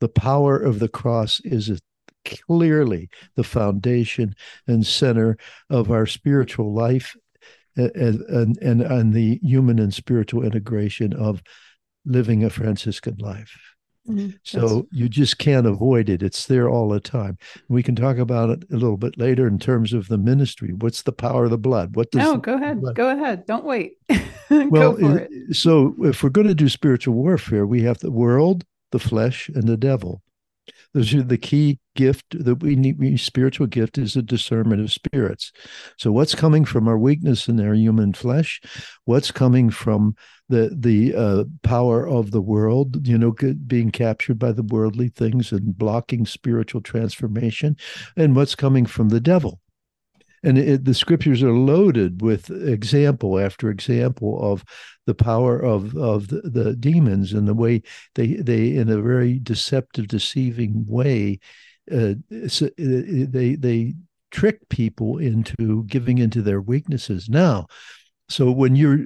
the 0.00 0.08
power 0.08 0.56
of 0.56 0.78
the 0.78 0.88
cross 0.88 1.40
is 1.44 1.80
clearly 2.24 3.08
the 3.36 3.44
foundation 3.44 4.34
and 4.66 4.86
center 4.86 5.36
of 5.70 5.90
our 5.90 6.06
spiritual 6.06 6.72
life 6.74 7.16
and, 7.76 8.56
and, 8.60 8.82
and 8.82 9.12
the 9.14 9.38
human 9.42 9.78
and 9.78 9.92
spiritual 9.92 10.44
integration 10.44 11.12
of 11.12 11.42
living 12.04 12.44
a 12.44 12.50
Franciscan 12.50 13.16
life. 13.18 13.58
Mm-hmm. 14.08 14.30
So 14.42 14.88
you 14.90 15.08
just 15.08 15.38
can't 15.38 15.66
avoid 15.66 16.08
it. 16.08 16.22
It's 16.22 16.46
there 16.46 16.68
all 16.68 16.88
the 16.88 16.98
time. 16.98 17.38
We 17.68 17.82
can 17.82 17.94
talk 17.94 18.18
about 18.18 18.50
it 18.50 18.64
a 18.70 18.74
little 18.74 18.96
bit 18.96 19.16
later 19.16 19.46
in 19.46 19.58
terms 19.58 19.92
of 19.92 20.08
the 20.08 20.18
ministry. 20.18 20.72
What's 20.72 21.02
the 21.02 21.12
power 21.12 21.44
of 21.44 21.50
the 21.50 21.58
blood? 21.58 21.94
What 21.94 22.10
does 22.10 22.22
No, 22.22 22.36
go 22.36 22.54
ahead. 22.54 22.80
Blood? 22.80 22.96
Go 22.96 23.10
ahead. 23.10 23.46
Don't 23.46 23.64
wait. 23.64 23.98
well, 24.50 24.98
so 25.52 25.94
if 26.00 26.22
we're 26.22 26.30
going 26.30 26.48
to 26.48 26.54
do 26.54 26.68
spiritual 26.68 27.14
warfare, 27.14 27.64
we 27.64 27.82
have 27.82 27.98
the 27.98 28.10
world, 28.10 28.64
the 28.90 28.98
flesh, 28.98 29.48
and 29.48 29.68
the 29.68 29.76
devil. 29.76 30.21
Those 30.94 31.14
are 31.14 31.22
the 31.22 31.38
key 31.38 31.78
gift 31.96 32.44
that 32.44 32.56
we 32.56 32.76
need. 32.76 33.18
Spiritual 33.18 33.66
gift 33.66 33.98
is 33.98 34.14
a 34.16 34.22
discernment 34.22 34.82
of 34.82 34.92
spirits. 34.92 35.52
So, 35.96 36.12
what's 36.12 36.34
coming 36.34 36.64
from 36.64 36.86
our 36.86 36.98
weakness 36.98 37.48
in 37.48 37.60
our 37.60 37.74
human 37.74 38.12
flesh? 38.12 38.60
What's 39.04 39.30
coming 39.30 39.70
from 39.70 40.14
the 40.48 40.76
the 40.78 41.14
uh, 41.14 41.44
power 41.62 42.06
of 42.06 42.30
the 42.30 42.42
world? 42.42 43.06
You 43.06 43.16
know, 43.16 43.34
being 43.66 43.90
captured 43.90 44.38
by 44.38 44.52
the 44.52 44.62
worldly 44.62 45.08
things 45.08 45.50
and 45.50 45.76
blocking 45.76 46.26
spiritual 46.26 46.82
transformation, 46.82 47.76
and 48.16 48.36
what's 48.36 48.54
coming 48.54 48.84
from 48.84 49.08
the 49.08 49.20
devil? 49.20 49.61
And 50.42 50.58
it, 50.58 50.84
the 50.84 50.94
scriptures 50.94 51.42
are 51.42 51.52
loaded 51.52 52.20
with 52.22 52.50
example 52.50 53.38
after 53.38 53.70
example 53.70 54.38
of 54.42 54.64
the 55.06 55.14
power 55.14 55.58
of 55.58 55.96
of 55.96 56.28
the, 56.28 56.40
the, 56.42 56.74
demons 56.76 57.32
and 57.32 57.46
the 57.46 57.54
way 57.54 57.82
they 58.14 58.34
they 58.36 58.74
in 58.74 58.88
a 58.88 59.00
very 59.00 59.38
deceptive 59.38 60.08
deceiving 60.08 60.84
way 60.86 61.38
uh, 61.90 62.14
so 62.48 62.66
uh, 62.66 62.70
they 62.78 63.56
they 63.58 63.94
trick 64.32 64.68
people 64.68 65.18
into 65.18 65.84
giving 65.84 66.18
into 66.18 66.42
their 66.42 66.60
weaknesses. 66.60 67.28
Now 67.28 67.66
so 68.32 68.50
when 68.50 68.76
you're 68.76 68.98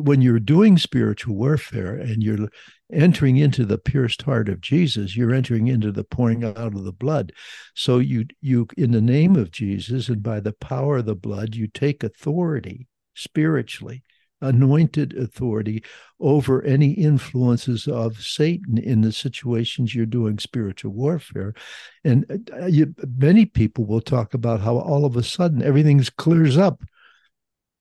when 0.00 0.20
you're 0.20 0.40
doing 0.40 0.76
spiritual 0.78 1.36
warfare 1.36 1.94
and 1.94 2.22
you're 2.22 2.48
entering 2.92 3.36
into 3.36 3.64
the 3.64 3.78
pierced 3.78 4.22
heart 4.22 4.48
of 4.48 4.60
Jesus, 4.60 5.16
you're 5.16 5.32
entering 5.32 5.68
into 5.68 5.92
the 5.92 6.04
pouring 6.04 6.44
out 6.44 6.56
of 6.56 6.84
the 6.84 6.92
blood. 6.92 7.32
So 7.74 7.98
you 7.98 8.26
you 8.40 8.66
in 8.76 8.90
the 8.90 9.00
name 9.00 9.36
of 9.36 9.52
Jesus 9.52 10.08
and 10.08 10.22
by 10.22 10.40
the 10.40 10.52
power 10.52 10.98
of 10.98 11.06
the 11.06 11.14
blood, 11.14 11.54
you 11.54 11.68
take 11.68 12.02
authority 12.02 12.88
spiritually, 13.14 14.02
anointed 14.40 15.16
authority 15.16 15.84
over 16.18 16.62
any 16.62 16.90
influences 16.92 17.86
of 17.86 18.20
Satan 18.20 18.76
in 18.76 19.02
the 19.02 19.12
situations 19.12 19.94
you're 19.94 20.04
doing 20.04 20.38
spiritual 20.38 20.92
warfare. 20.92 21.54
And 22.02 22.50
uh, 22.52 22.66
you, 22.66 22.94
many 23.16 23.46
people 23.46 23.86
will 23.86 24.00
talk 24.00 24.34
about 24.34 24.60
how 24.60 24.78
all 24.78 25.04
of 25.04 25.16
a 25.16 25.22
sudden 25.22 25.62
everything 25.62 26.04
clears 26.16 26.58
up 26.58 26.82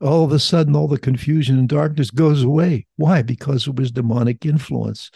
all 0.03 0.23
of 0.23 0.31
a 0.31 0.39
sudden 0.39 0.75
all 0.75 0.87
the 0.87 0.97
confusion 0.97 1.57
and 1.57 1.69
darkness 1.69 2.11
goes 2.11 2.43
away. 2.43 2.85
Why? 2.97 3.21
Because 3.21 3.67
it 3.67 3.75
was 3.75 3.91
demonic 3.91 4.45
influence. 4.45 5.09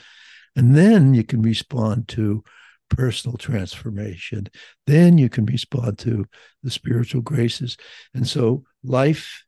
And 0.56 0.76
then 0.76 1.14
you 1.14 1.24
can 1.24 1.42
respond 1.42 2.08
to 2.10 2.44
personal 2.90 3.38
transformation. 3.38 4.48
Then 4.86 5.18
you 5.18 5.30
can 5.30 5.46
respond 5.46 6.00
to 6.00 6.26
the 6.64 6.72
spiritual 6.72 7.22
graces. 7.22 7.78
And 8.14 8.28
so 8.28 8.64
life 8.84 9.44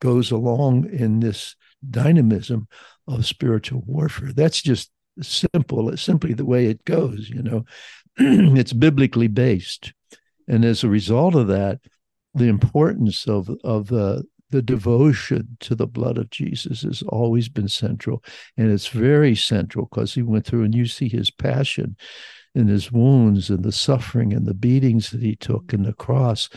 goes 0.00 0.30
along 0.30 0.88
in 0.90 1.20
this 1.20 1.56
dynamism 1.88 2.68
of 3.08 3.26
spiritual 3.26 3.82
warfare. 3.86 4.32
That's 4.32 4.62
just 4.62 4.90
simple, 5.20 5.88
it's 5.90 6.02
simply 6.02 6.34
the 6.34 6.44
way 6.44 6.66
it 6.66 6.84
goes, 6.84 7.28
you 7.28 7.42
know. 7.42 7.64
it's 8.18 8.72
biblically 8.72 9.28
based. 9.28 9.92
And 10.48 10.64
as 10.64 10.84
a 10.84 10.88
result 10.88 11.34
of 11.34 11.48
that, 11.48 11.80
the 12.34 12.48
importance 12.48 13.26
of 13.26 13.50
of 13.64 13.88
the 13.88 14.22
the 14.50 14.62
devotion 14.62 15.56
to 15.60 15.74
the 15.74 15.86
blood 15.86 16.18
of 16.18 16.30
Jesus 16.30 16.82
has 16.82 17.02
always 17.02 17.48
been 17.48 17.68
central. 17.68 18.22
And 18.56 18.70
it's 18.70 18.88
very 18.88 19.34
central 19.34 19.86
because 19.86 20.14
he 20.14 20.22
went 20.22 20.46
through 20.46 20.64
and 20.64 20.74
you 20.74 20.86
see 20.86 21.08
his 21.08 21.30
passion 21.30 21.96
and 22.54 22.68
his 22.68 22.90
wounds 22.90 23.50
and 23.50 23.62
the 23.62 23.72
suffering 23.72 24.32
and 24.32 24.46
the 24.46 24.54
beatings 24.54 25.10
that 25.10 25.20
he 25.20 25.36
took 25.36 25.72
and 25.72 25.84
the 25.84 25.92
cross, 25.92 26.48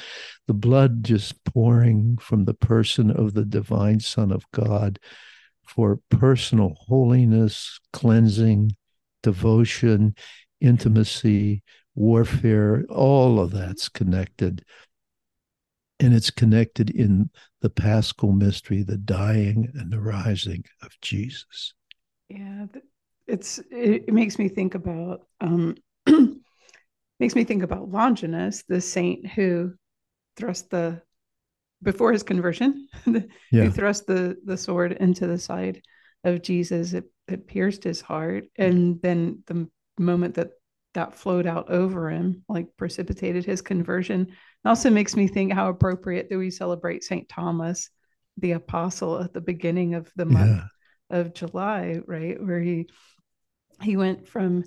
the 0.48 0.54
blood 0.54 1.04
just 1.04 1.44
pouring 1.44 2.18
from 2.18 2.46
the 2.46 2.54
person 2.54 3.12
of 3.12 3.34
the 3.34 3.46
divine 3.46 4.00
Son 4.00 4.32
of 4.32 4.50
God 4.52 5.00
for 5.66 6.00
personal 6.10 6.76
holiness, 6.88 7.80
cleansing, 7.92 8.76
devotion, 9.24 10.16
intimacy, 10.62 11.64
warfare, 11.96 12.86
all 12.90 13.40
of 13.40 13.52
that's 13.52 13.90
connected 13.90 14.64
and 16.00 16.14
it's 16.14 16.32
connected 16.32 16.90
in 16.90 17.30
the 17.62 17.70
paschal 17.70 18.32
mystery 18.32 18.84
the 18.84 18.98
dying 18.98 19.72
and 19.76 19.92
the 19.92 20.00
rising 20.00 20.64
of 20.82 20.92
jesus 21.02 21.74
yeah 22.30 22.66
it's 23.28 23.60
it, 23.70 24.12
makes 24.12 24.40
me 24.40 24.50
think 24.50 24.76
about 24.76 25.22
um 25.42 25.76
makes 27.20 27.36
me 27.36 27.44
think 27.44 27.64
about 27.64 27.90
longinus 27.90 28.64
the 28.68 28.82
saint 28.82 29.28
who 29.28 29.74
thrust 30.36 30.70
the 30.70 31.02
before 31.82 32.12
his 32.12 32.24
conversion 32.24 32.88
yeah. 33.06 33.24
who 33.52 33.72
thrust 33.72 34.08
the 34.08 34.38
the 34.46 34.58
sword 34.58 34.94
into 34.94 35.28
the 35.28 35.38
side 35.38 35.82
of 36.24 36.42
jesus 36.42 36.94
it, 36.94 37.06
it 37.28 37.48
pierced 37.48 37.84
his 37.84 38.02
heart 38.02 38.46
and 38.58 39.02
then 39.02 39.44
the 39.48 39.68
moment 39.98 40.36
that 40.36 40.50
that 40.94 41.14
flowed 41.14 41.46
out 41.46 41.70
over 41.70 42.10
him 42.10 42.44
like 42.50 42.68
precipitated 42.78 43.46
his 43.46 43.62
conversion 43.62 44.28
it 44.66 44.68
also 44.70 44.90
makes 44.90 45.16
me 45.16 45.28
think 45.28 45.54
how 45.54 45.70
appropriate 45.70 46.30
that 46.30 46.38
we 46.38 46.52
celebrate 46.52 47.04
St. 47.04 47.28
Thomas, 47.30 47.90
the 48.38 48.54
apostle, 48.54 49.22
at 49.22 49.34
the 49.34 49.42
beginning 49.42 49.96
of 49.96 50.12
the 50.16 50.26
month 50.26 50.64
yeah. 51.10 51.18
of 51.18 51.34
July, 51.34 52.02
right? 52.06 52.42
Where 52.42 52.60
he 52.60 52.90
he 53.82 53.96
went 53.96 54.28
from 54.28 54.64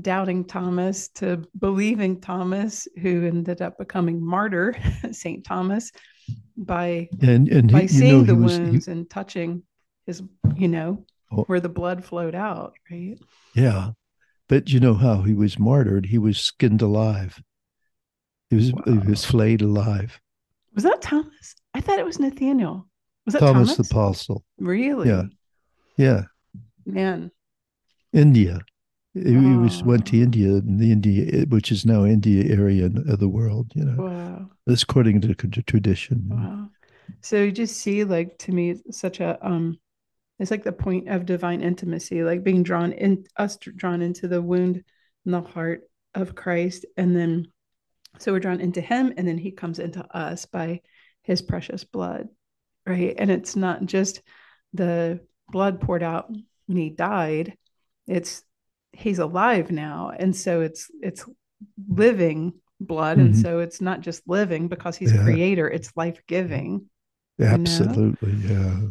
doubting 0.00 0.44
Thomas 0.44 1.08
to 1.08 1.44
believing 1.58 2.20
Thomas, 2.20 2.88
who 3.00 3.26
ended 3.26 3.60
up 3.60 3.78
becoming 3.78 4.24
martyr, 4.24 4.74
St. 5.12 5.44
Thomas, 5.44 5.92
by 6.56 7.08
and, 7.20 7.48
and 7.48 7.70
by 7.70 7.82
he, 7.82 7.88
seeing 7.88 8.18
know, 8.20 8.24
the 8.24 8.34
was, 8.34 8.58
wounds 8.58 8.86
he, 8.86 8.92
and 8.92 9.10
touching 9.10 9.62
his, 10.06 10.22
you 10.56 10.68
know, 10.68 11.04
oh, 11.32 11.44
where 11.44 11.60
the 11.60 11.68
blood 11.68 12.04
flowed 12.04 12.34
out, 12.34 12.74
right? 12.90 13.18
Yeah. 13.54 13.90
But 14.48 14.70
you 14.70 14.80
know 14.80 14.94
how 14.94 15.22
he 15.22 15.34
was 15.34 15.58
martyred? 15.58 16.06
He 16.06 16.18
was 16.18 16.38
skinned 16.38 16.82
alive. 16.82 17.42
He 18.52 18.56
was 18.56 18.72
wow. 18.74 18.82
he 18.84 18.98
was 19.08 19.24
flayed 19.24 19.62
alive. 19.62 20.20
Was 20.74 20.84
that 20.84 21.00
Thomas? 21.00 21.54
I 21.72 21.80
thought 21.80 21.98
it 21.98 22.04
was 22.04 22.18
Nathaniel. 22.18 22.86
Was 23.24 23.32
that 23.32 23.40
Thomas, 23.40 23.74
Thomas? 23.74 23.88
the 23.88 23.94
apostle? 23.94 24.44
Really? 24.58 25.08
Yeah. 25.08 25.22
Yeah. 25.96 26.22
Man. 26.84 27.30
India. 28.12 28.60
He, 29.14 29.32
he 29.32 29.56
was 29.56 29.82
went 29.82 30.06
to 30.08 30.20
India, 30.20 30.48
in 30.48 30.76
the 30.76 30.92
India, 30.92 31.46
which 31.46 31.72
is 31.72 31.86
now 31.86 32.04
India 32.04 32.44
area 32.54 32.90
of 33.08 33.18
the 33.20 33.28
world. 33.28 33.72
You 33.74 33.86
know, 33.86 34.02
wow. 34.02 34.50
that's 34.66 34.82
according 34.82 35.22
to 35.22 35.34
tradition. 35.34 36.26
Wow. 36.28 36.68
So 37.22 37.36
you 37.36 37.52
just 37.52 37.78
see, 37.78 38.04
like 38.04 38.36
to 38.40 38.52
me, 38.52 38.76
such 38.90 39.20
a 39.20 39.38
um, 39.40 39.78
it's 40.38 40.50
like 40.50 40.64
the 40.64 40.72
point 40.72 41.08
of 41.08 41.24
divine 41.24 41.62
intimacy, 41.62 42.22
like 42.22 42.44
being 42.44 42.62
drawn 42.62 42.92
in 42.92 43.24
us 43.38 43.56
drawn 43.56 44.02
into 44.02 44.28
the 44.28 44.42
wound 44.42 44.84
in 45.24 45.32
the 45.32 45.40
heart 45.40 45.84
of 46.14 46.34
Christ, 46.34 46.84
and 46.98 47.16
then 47.16 47.46
so 48.18 48.32
we're 48.32 48.40
drawn 48.40 48.60
into 48.60 48.80
Him, 48.80 49.14
and 49.16 49.26
then 49.26 49.38
He 49.38 49.50
comes 49.50 49.78
into 49.78 50.04
us 50.16 50.46
by 50.46 50.80
His 51.22 51.42
precious 51.42 51.84
blood, 51.84 52.28
right? 52.86 53.14
And 53.16 53.30
it's 53.30 53.56
not 53.56 53.84
just 53.84 54.22
the 54.72 55.20
blood 55.50 55.80
poured 55.80 56.02
out 56.02 56.30
when 56.66 56.78
He 56.78 56.90
died; 56.90 57.56
it's 58.06 58.42
He's 58.92 59.18
alive 59.18 59.70
now, 59.70 60.12
and 60.16 60.36
so 60.36 60.60
it's 60.60 60.90
it's 61.00 61.24
living 61.88 62.54
blood, 62.80 63.18
mm-hmm. 63.18 63.26
and 63.26 63.36
so 63.36 63.60
it's 63.60 63.80
not 63.80 64.00
just 64.00 64.22
living 64.28 64.68
because 64.68 64.96
He's 64.96 65.14
yeah. 65.14 65.22
Creator; 65.22 65.68
it's 65.68 65.96
life 65.96 66.20
giving. 66.26 66.88
Absolutely, 67.40 68.32
you 68.32 68.48
know? 68.48 68.54
yeah. 68.54 68.88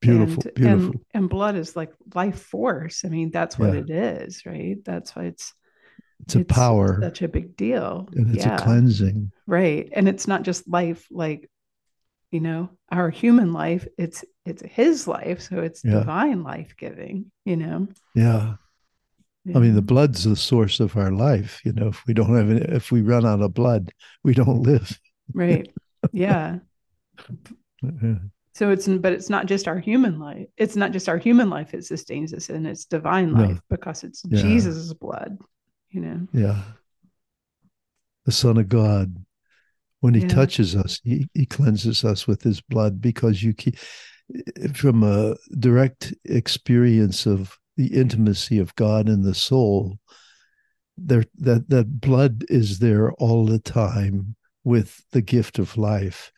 Beautiful, 0.00 0.42
and, 0.44 0.54
beautiful. 0.54 0.86
And, 0.86 1.00
and, 1.14 1.30
blood 1.30 1.54
is 1.54 1.76
like 1.76 1.92
life 2.12 2.40
force. 2.40 3.04
I 3.04 3.08
mean, 3.08 3.30
that's 3.30 3.56
what 3.56 3.72
yeah. 3.72 3.80
it 3.80 3.90
is, 3.90 4.44
right? 4.44 4.76
That's 4.84 5.14
why 5.14 5.26
it's 5.26 5.54
it's, 6.22 6.34
it's 6.34 6.50
a 6.50 6.54
power. 6.54 6.98
Such 7.00 7.22
a 7.22 7.28
big 7.28 7.56
deal. 7.56 8.08
And 8.14 8.34
it's 8.34 8.44
yeah. 8.44 8.56
a 8.56 8.58
cleansing. 8.58 9.32
Right. 9.46 9.88
And 9.92 10.08
it's 10.08 10.28
not 10.28 10.42
just 10.42 10.68
life 10.68 11.06
like, 11.10 11.50
you 12.30 12.40
know, 12.40 12.70
our 12.90 13.10
human 13.10 13.52
life, 13.52 13.86
it's 13.98 14.24
it's 14.44 14.62
his 14.62 15.06
life. 15.06 15.42
So 15.42 15.60
it's 15.60 15.84
yeah. 15.84 15.92
divine 15.92 16.42
life 16.42 16.74
giving, 16.76 17.30
you 17.44 17.56
know. 17.56 17.88
Yeah. 18.14 18.54
I 19.54 19.58
mean, 19.58 19.74
the 19.74 19.82
blood's 19.82 20.24
the 20.24 20.36
source 20.36 20.78
of 20.78 20.96
our 20.96 21.10
life. 21.10 21.60
You 21.64 21.72
know, 21.72 21.88
if 21.88 22.02
we 22.06 22.14
don't 22.14 22.34
have 22.34 22.50
any, 22.50 22.60
if 22.76 22.92
we 22.92 23.02
run 23.02 23.26
out 23.26 23.40
of 23.40 23.54
blood, 23.54 23.92
we 24.22 24.34
don't 24.34 24.62
live. 24.62 24.98
Right. 25.32 25.70
Yeah. 26.12 26.58
So 28.54 28.70
it's 28.70 28.88
but 28.88 29.12
it's 29.12 29.30
not 29.30 29.46
just 29.46 29.68
our 29.68 29.78
human 29.78 30.18
life. 30.18 30.48
It's 30.56 30.74
not 30.74 30.90
just 30.90 31.08
our 31.08 31.16
human 31.16 31.48
life 31.48 31.70
that 31.70 31.84
sustains 31.84 32.34
us, 32.34 32.48
and 32.48 32.66
it's 32.66 32.86
divine 32.86 33.32
life 33.32 33.54
no. 33.54 33.60
because 33.70 34.02
it's 34.02 34.22
yeah. 34.28 34.42
Jesus' 34.42 34.92
blood. 34.92 35.38
You 35.92 36.00
know. 36.00 36.26
Yeah. 36.32 36.62
The 38.24 38.32
Son 38.32 38.56
of 38.56 38.68
God, 38.68 39.16
when 40.00 40.14
He 40.14 40.22
yeah. 40.22 40.28
touches 40.28 40.74
us, 40.74 41.00
he, 41.04 41.28
he 41.34 41.46
cleanses 41.46 42.04
us 42.04 42.26
with 42.26 42.42
His 42.42 42.60
blood 42.60 43.00
because 43.00 43.42
you 43.42 43.52
keep 43.52 43.76
from 44.74 45.02
a 45.02 45.36
direct 45.58 46.14
experience 46.24 47.26
of 47.26 47.58
the 47.76 47.88
intimacy 47.88 48.58
of 48.58 48.74
God 48.76 49.08
in 49.08 49.22
the 49.22 49.34
soul. 49.34 49.98
There, 50.96 51.24
that 51.38 51.68
that 51.70 52.00
blood 52.00 52.44
is 52.48 52.78
there 52.78 53.12
all 53.12 53.46
the 53.46 53.58
time 53.58 54.36
with 54.62 55.02
the 55.12 55.22
gift 55.22 55.58
of 55.58 55.76
life 55.76 56.30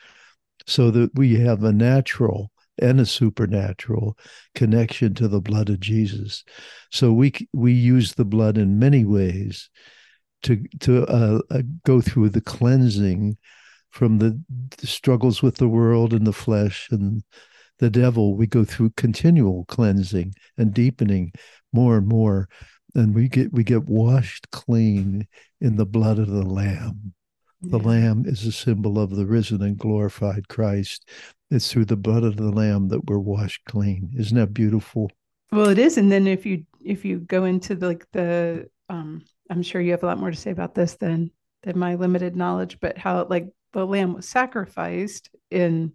so 0.67 0.91
that 0.91 1.15
we 1.15 1.37
have 1.37 1.65
a 1.65 1.73
natural 1.73 2.51
and 2.79 3.01
a 3.01 3.07
supernatural 3.07 4.19
connection 4.55 5.15
to 5.15 5.29
the 5.29 5.41
blood 5.41 5.69
of 5.69 5.81
Jesus. 5.81 6.45
So 6.91 7.13
we 7.13 7.33
we 7.53 7.73
use 7.73 8.15
the 8.15 8.25
blood 8.25 8.59
in 8.59 8.79
many 8.79 9.05
ways 9.05 9.71
to 10.43 10.63
to 10.81 11.07
uh, 11.07 11.41
uh, 11.51 11.63
go 11.85 12.01
through 12.01 12.31
the 12.31 12.41
cleansing 12.41 13.37
from 13.91 14.19
the, 14.19 14.41
the, 14.79 14.89
struggles 14.89 15.41
with 15.41 15.57
the 15.57 15.69
world 15.69 16.13
and 16.13 16.27
the 16.27 16.33
flesh 16.33 16.89
and 16.91 17.23
the 17.79 17.91
devil. 17.91 18.37
We 18.37 18.49
go 18.49 18.65
through 18.65 18.91
continual 18.97 19.65
cleansing 19.67 20.35
and 20.59 20.75
deepening 20.75 21.33
more 21.73 21.99
and 21.99 22.09
more, 22.09 22.49
and 22.95 23.15
we 23.15 23.29
get 23.29 23.53
we 23.53 23.65
get 23.65 23.85
washed 23.85 24.51
clean 24.51 25.27
in 25.61 25.77
the 25.77 25.87
blood 25.87 26.19
of 26.19 26.29
the 26.29 26.43
Lamb. 26.43 27.15
The. 27.63 27.79
Lamb 27.79 28.25
is 28.27 28.45
a 28.45 28.53
symbol 28.53 28.99
of 28.99 29.11
the 29.11 29.25
risen 29.25 29.63
and 29.63 29.79
glorified 29.79 30.49
Christ. 30.49 31.09
It's 31.55 31.71
through 31.71 31.85
the 31.85 31.97
blood 31.97 32.25
of 32.25 32.37
the 32.37 32.51
Lamb 32.51 32.89
that 32.89 33.09
we're 33.09 33.19
washed 33.19 33.65
clean. 33.65 34.11
Isn't 34.17 34.37
that 34.37 34.53
beautiful? 34.53 35.11
Well, 35.53 35.69
it 35.69 35.79
is. 35.79 35.99
And 35.99 36.11
then 36.11 36.27
if 36.27 36.45
you 36.45 36.65
if 36.85 37.05
you 37.05 37.21
go 37.21 37.45
into 37.45 37.77
the, 37.77 37.87
like 37.87 38.07
the 38.13 38.69
um, 38.89 39.25
I'm 39.49 39.63
sure 39.63 39.81
you 39.81 39.93
have 39.93 40.03
a 40.03 40.07
lot 40.07 40.19
more 40.19 40.33
to 40.33 40.37
say 40.37 40.51
about 40.51 40.75
this 40.75 40.95
than 40.95 41.31
than 41.63 41.79
my 41.79 41.95
limited 41.95 42.35
knowledge, 42.35 42.79
but 42.81 42.99
how 42.99 43.27
like 43.31 43.49
the 43.73 43.87
lamb 43.87 44.15
was 44.15 44.29
sacrificed 44.29 45.31
in, 45.51 45.93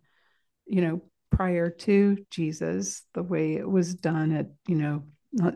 you 0.66 0.82
know, 0.82 1.02
prior 1.32 1.70
to 1.70 2.18
Jesus, 2.32 3.04
the 3.14 3.24
way 3.24 3.56
it 3.56 3.70
was 3.70 3.94
done 3.94 4.32
at, 4.32 4.48
you 4.68 4.76
know, 4.76 5.04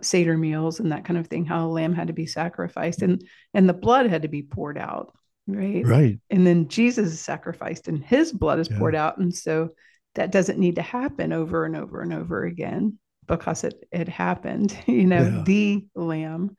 Seder 0.01 0.38
meals 0.38 0.80
and 0.80 0.91
that 0.91 1.06
kind 1.06 1.17
of 1.17 1.27
thing, 1.27 1.45
how 1.45 1.65
a 1.65 1.67
lamb 1.67 1.93
had 1.93 2.08
to 2.08 2.13
be 2.13 2.27
sacrificed 2.27 3.01
and 3.01 3.25
and 3.54 3.69
the 3.69 3.73
blood 3.73 4.08
had 4.08 4.23
to 4.23 4.27
be 4.27 4.43
poured 4.43 4.77
out 4.77 5.13
right 5.45 5.86
right 5.86 6.19
and 6.30 6.47
then 6.47 6.69
jesus 6.69 7.12
is 7.12 7.19
sacrificed 7.19 7.89
and 7.89 8.01
his 8.01 8.32
blood 8.32 8.60
is 8.60 8.69
yeah. 8.69 8.77
poured 8.77 8.95
out 8.95 9.17
and 9.17 9.36
so 9.36 9.69
that 10.15 10.32
doesn't 10.32 10.60
need 10.60 10.76
to 10.76 10.82
happen 10.82 11.34
over 11.34 11.65
and 11.65 11.76
over 11.76 12.02
and 12.02 12.13
over 12.13 12.43
again 12.43 12.97
because 13.28 13.63
it 13.63 13.86
it 13.91 14.08
happened 14.08 14.78
you 14.88 15.06
know 15.06 15.23
yeah. 15.23 15.43
the 15.45 15.86
lamb 15.95 16.56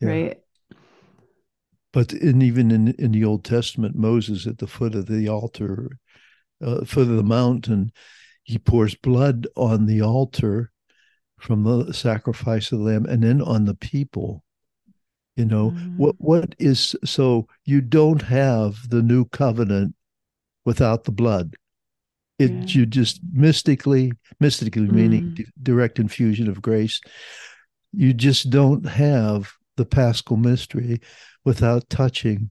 yeah. 0.00 0.08
right 0.08 0.40
but 1.92 2.12
in 2.12 2.42
even 2.42 2.70
in 2.70 2.88
in 2.98 3.12
the 3.12 3.24
old 3.24 3.44
testament 3.44 3.94
moses 3.94 4.46
at 4.46 4.58
the 4.58 4.66
foot 4.66 4.94
of 4.94 5.06
the 5.06 5.28
altar 5.28 5.98
uh, 6.64 6.84
foot 6.84 7.08
of 7.08 7.16
the 7.16 7.22
mountain 7.22 7.90
he 8.44 8.58
pours 8.58 8.94
blood 8.94 9.46
on 9.56 9.86
the 9.86 10.02
altar 10.02 10.70
from 11.38 11.64
the 11.64 11.92
sacrifice 11.92 12.70
of 12.70 12.78
the 12.78 12.84
lamb 12.84 13.06
and 13.06 13.22
then 13.22 13.40
on 13.40 13.64
the 13.64 13.74
people 13.74 14.44
you 15.36 15.44
know 15.44 15.70
mm-hmm. 15.70 15.96
what 15.96 16.14
what 16.18 16.54
is 16.58 16.94
so 17.04 17.46
you 17.64 17.80
don't 17.80 18.22
have 18.22 18.88
the 18.90 19.02
new 19.02 19.24
covenant 19.26 19.94
without 20.64 21.04
the 21.04 21.12
blood 21.12 21.56
it 22.38 22.50
yeah. 22.50 22.64
you 22.66 22.86
just 22.86 23.20
mystically 23.32 24.12
mystically 24.40 24.82
mm-hmm. 24.82 24.96
meaning 24.96 25.34
d- 25.34 25.46
direct 25.62 25.98
infusion 25.98 26.48
of 26.48 26.62
grace 26.62 27.00
you 27.92 28.12
just 28.12 28.50
don't 28.50 28.86
have 28.86 29.52
the 29.76 29.84
paschal 29.84 30.36
mystery 30.36 31.00
without 31.44 31.88
touching 31.90 32.50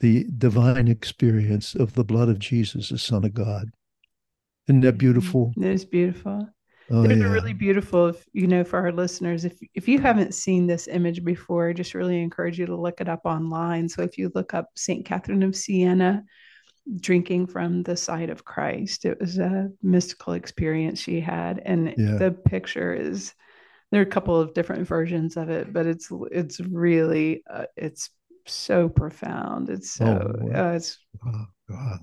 the 0.00 0.24
divine 0.38 0.88
experience 0.88 1.74
of 1.74 1.92
the 1.94 2.04
blood 2.04 2.28
of 2.28 2.38
jesus 2.38 2.88
the 2.88 2.98
son 2.98 3.24
of 3.24 3.34
god 3.34 3.70
isn't 4.68 4.80
that 4.80 4.98
beautiful 4.98 5.52
it 5.56 5.64
is 5.64 5.84
beautiful 5.84 6.48
Oh, 6.90 7.02
There's 7.02 7.20
yeah. 7.20 7.26
a 7.26 7.30
really 7.30 7.52
beautiful, 7.52 8.14
you 8.32 8.46
know, 8.46 8.64
for 8.64 8.78
our 8.78 8.92
listeners. 8.92 9.44
If 9.44 9.58
if 9.74 9.86
you 9.88 9.98
haven't 9.98 10.34
seen 10.34 10.66
this 10.66 10.88
image 10.88 11.22
before, 11.22 11.68
I 11.68 11.74
just 11.74 11.92
really 11.92 12.22
encourage 12.22 12.58
you 12.58 12.64
to 12.64 12.76
look 12.76 13.02
it 13.02 13.10
up 13.10 13.26
online. 13.26 13.90
So 13.90 14.00
if 14.00 14.16
you 14.16 14.32
look 14.34 14.54
up 14.54 14.70
Saint 14.74 15.04
Catherine 15.04 15.42
of 15.42 15.54
Siena 15.54 16.24
drinking 16.96 17.46
from 17.46 17.82
the 17.82 17.96
side 17.96 18.30
of 18.30 18.44
Christ, 18.44 19.04
it 19.04 19.20
was 19.20 19.38
a 19.38 19.70
mystical 19.82 20.32
experience 20.32 21.00
she 21.00 21.20
had, 21.20 21.60
and 21.64 21.94
yeah. 21.96 22.16
the 22.16 22.30
picture 22.30 22.94
is. 22.94 23.34
There 23.90 24.02
are 24.02 24.04
a 24.04 24.06
couple 24.06 24.38
of 24.38 24.52
different 24.52 24.86
versions 24.86 25.38
of 25.38 25.48
it, 25.48 25.72
but 25.72 25.86
it's 25.86 26.10
it's 26.30 26.60
really 26.60 27.42
uh, 27.48 27.64
it's 27.74 28.10
so 28.44 28.90
profound. 28.90 29.70
It's 29.70 29.92
so 29.92 30.04
oh, 30.04 30.54
uh, 30.54 30.72
it's 30.72 30.98
oh, 31.26 31.46
God 31.70 32.00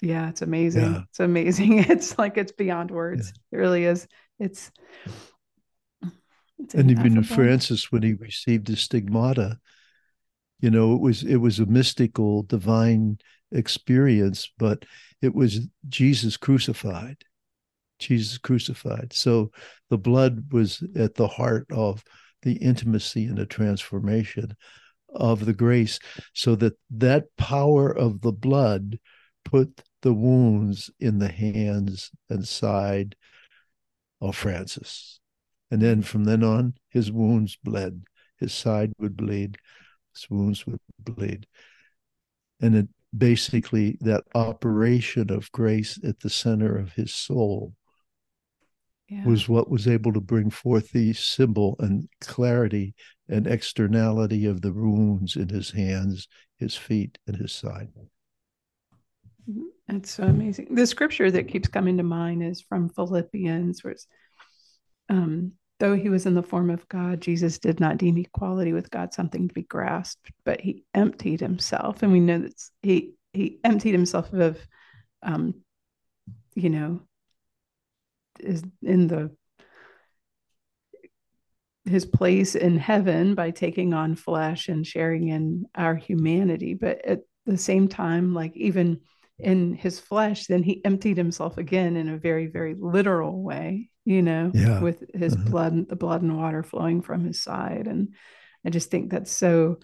yeah 0.00 0.28
it's 0.28 0.42
amazing 0.42 0.94
yeah. 0.94 1.02
it's 1.08 1.20
amazing 1.20 1.78
it's 1.88 2.18
like 2.18 2.36
it's 2.36 2.52
beyond 2.52 2.90
words 2.90 3.32
yeah. 3.34 3.58
it 3.58 3.60
really 3.60 3.84
is 3.84 4.06
it's, 4.38 4.70
it's 6.58 6.74
and 6.74 6.90
even 6.90 7.22
francis 7.22 7.92
when 7.92 8.02
he 8.02 8.14
received 8.14 8.66
the 8.66 8.76
stigmata 8.76 9.58
you 10.60 10.70
know 10.70 10.94
it 10.94 11.00
was 11.00 11.22
it 11.22 11.36
was 11.36 11.58
a 11.58 11.66
mystical 11.66 12.42
divine 12.44 13.18
experience 13.52 14.50
but 14.58 14.84
it 15.22 15.34
was 15.34 15.68
jesus 15.88 16.36
crucified 16.36 17.16
jesus 17.98 18.38
crucified 18.38 19.12
so 19.12 19.50
the 19.88 19.98
blood 19.98 20.52
was 20.52 20.82
at 20.96 21.14
the 21.14 21.28
heart 21.28 21.66
of 21.70 22.02
the 22.42 22.54
intimacy 22.54 23.26
and 23.26 23.38
the 23.38 23.46
transformation 23.46 24.56
of 25.14 25.44
the 25.44 25.52
grace 25.52 25.98
so 26.32 26.54
that 26.54 26.74
that 26.90 27.24
power 27.36 27.90
of 27.90 28.20
the 28.20 28.32
blood 28.32 28.98
put 29.44 29.82
the 30.02 30.12
wounds 30.12 30.90
in 31.00 31.18
the 31.18 31.28
hands 31.28 32.10
and 32.28 32.46
side 32.46 33.16
of 34.20 34.36
Francis. 34.36 35.20
And 35.70 35.80
then 35.80 36.02
from 36.02 36.24
then 36.24 36.42
on, 36.42 36.74
his 36.88 37.12
wounds 37.12 37.56
bled. 37.62 38.04
His 38.38 38.52
side 38.52 38.92
would 38.98 39.16
bleed, 39.16 39.58
his 40.14 40.28
wounds 40.30 40.66
would 40.66 40.80
bleed. 40.98 41.46
And 42.60 42.74
it 42.74 42.88
basically, 43.16 43.98
that 44.00 44.24
operation 44.34 45.30
of 45.30 45.50
grace 45.52 45.98
at 46.04 46.20
the 46.20 46.30
center 46.30 46.76
of 46.76 46.92
his 46.92 47.14
soul 47.14 47.74
yeah. 49.08 49.24
was 49.24 49.48
what 49.48 49.68
was 49.70 49.88
able 49.88 50.12
to 50.12 50.20
bring 50.20 50.50
forth 50.50 50.90
the 50.92 51.12
symbol 51.12 51.76
and 51.80 52.08
clarity 52.20 52.94
and 53.28 53.46
externality 53.46 54.46
of 54.46 54.62
the 54.62 54.72
wounds 54.72 55.36
in 55.36 55.48
his 55.48 55.70
hands, 55.70 56.28
his 56.58 56.76
feet, 56.76 57.18
and 57.26 57.36
his 57.36 57.52
side. 57.52 57.88
It's 59.88 60.12
so 60.12 60.24
amazing. 60.24 60.74
The 60.74 60.86
scripture 60.86 61.30
that 61.30 61.48
keeps 61.48 61.68
coming 61.68 61.96
to 61.96 62.04
mind 62.04 62.44
is 62.44 62.60
from 62.60 62.88
Philippians, 62.88 63.82
where 63.82 63.92
it's 63.92 64.06
um, 65.08 65.52
though 65.80 65.96
he 65.96 66.08
was 66.08 66.26
in 66.26 66.34
the 66.34 66.42
form 66.42 66.70
of 66.70 66.88
God, 66.88 67.20
Jesus 67.20 67.58
did 67.58 67.80
not 67.80 67.98
deem 67.98 68.16
equality 68.18 68.72
with 68.72 68.90
God 68.90 69.12
something 69.12 69.48
to 69.48 69.54
be 69.54 69.62
grasped, 69.62 70.30
but 70.44 70.60
he 70.60 70.84
emptied 70.94 71.40
himself. 71.40 72.02
And 72.02 72.12
we 72.12 72.20
know 72.20 72.38
that 72.38 72.54
he 72.82 73.14
he 73.32 73.58
emptied 73.64 73.92
himself 73.92 74.32
of 74.32 74.58
um, 75.22 75.54
you 76.54 76.70
know, 76.70 77.00
is 78.38 78.62
in 78.82 79.06
the 79.06 79.30
his 81.86 82.04
place 82.04 82.54
in 82.54 82.76
heaven 82.78 83.34
by 83.34 83.50
taking 83.50 83.94
on 83.94 84.14
flesh 84.14 84.68
and 84.68 84.86
sharing 84.86 85.28
in 85.28 85.64
our 85.74 85.94
humanity. 85.94 86.74
But 86.74 87.04
at 87.04 87.20
the 87.46 87.56
same 87.56 87.88
time, 87.88 88.34
like 88.34 88.54
even 88.54 89.00
in 89.38 89.74
his 89.74 89.98
flesh, 89.98 90.46
then 90.46 90.62
he 90.62 90.84
emptied 90.84 91.16
himself 91.16 91.56
again 91.58 91.96
in 91.96 92.08
a 92.08 92.18
very, 92.18 92.46
very 92.46 92.76
literal 92.78 93.42
way, 93.42 93.89
you 94.04 94.22
know, 94.22 94.50
yeah. 94.54 94.80
with 94.80 95.04
his 95.14 95.34
uh-huh. 95.34 95.50
blood, 95.50 95.88
the 95.88 95.96
blood 95.96 96.22
and 96.22 96.36
water 96.36 96.62
flowing 96.62 97.02
from 97.02 97.24
his 97.24 97.42
side. 97.42 97.86
And 97.86 98.14
I 98.64 98.70
just 98.70 98.90
think 98.90 99.10
that's 99.10 99.30
so 99.30 99.78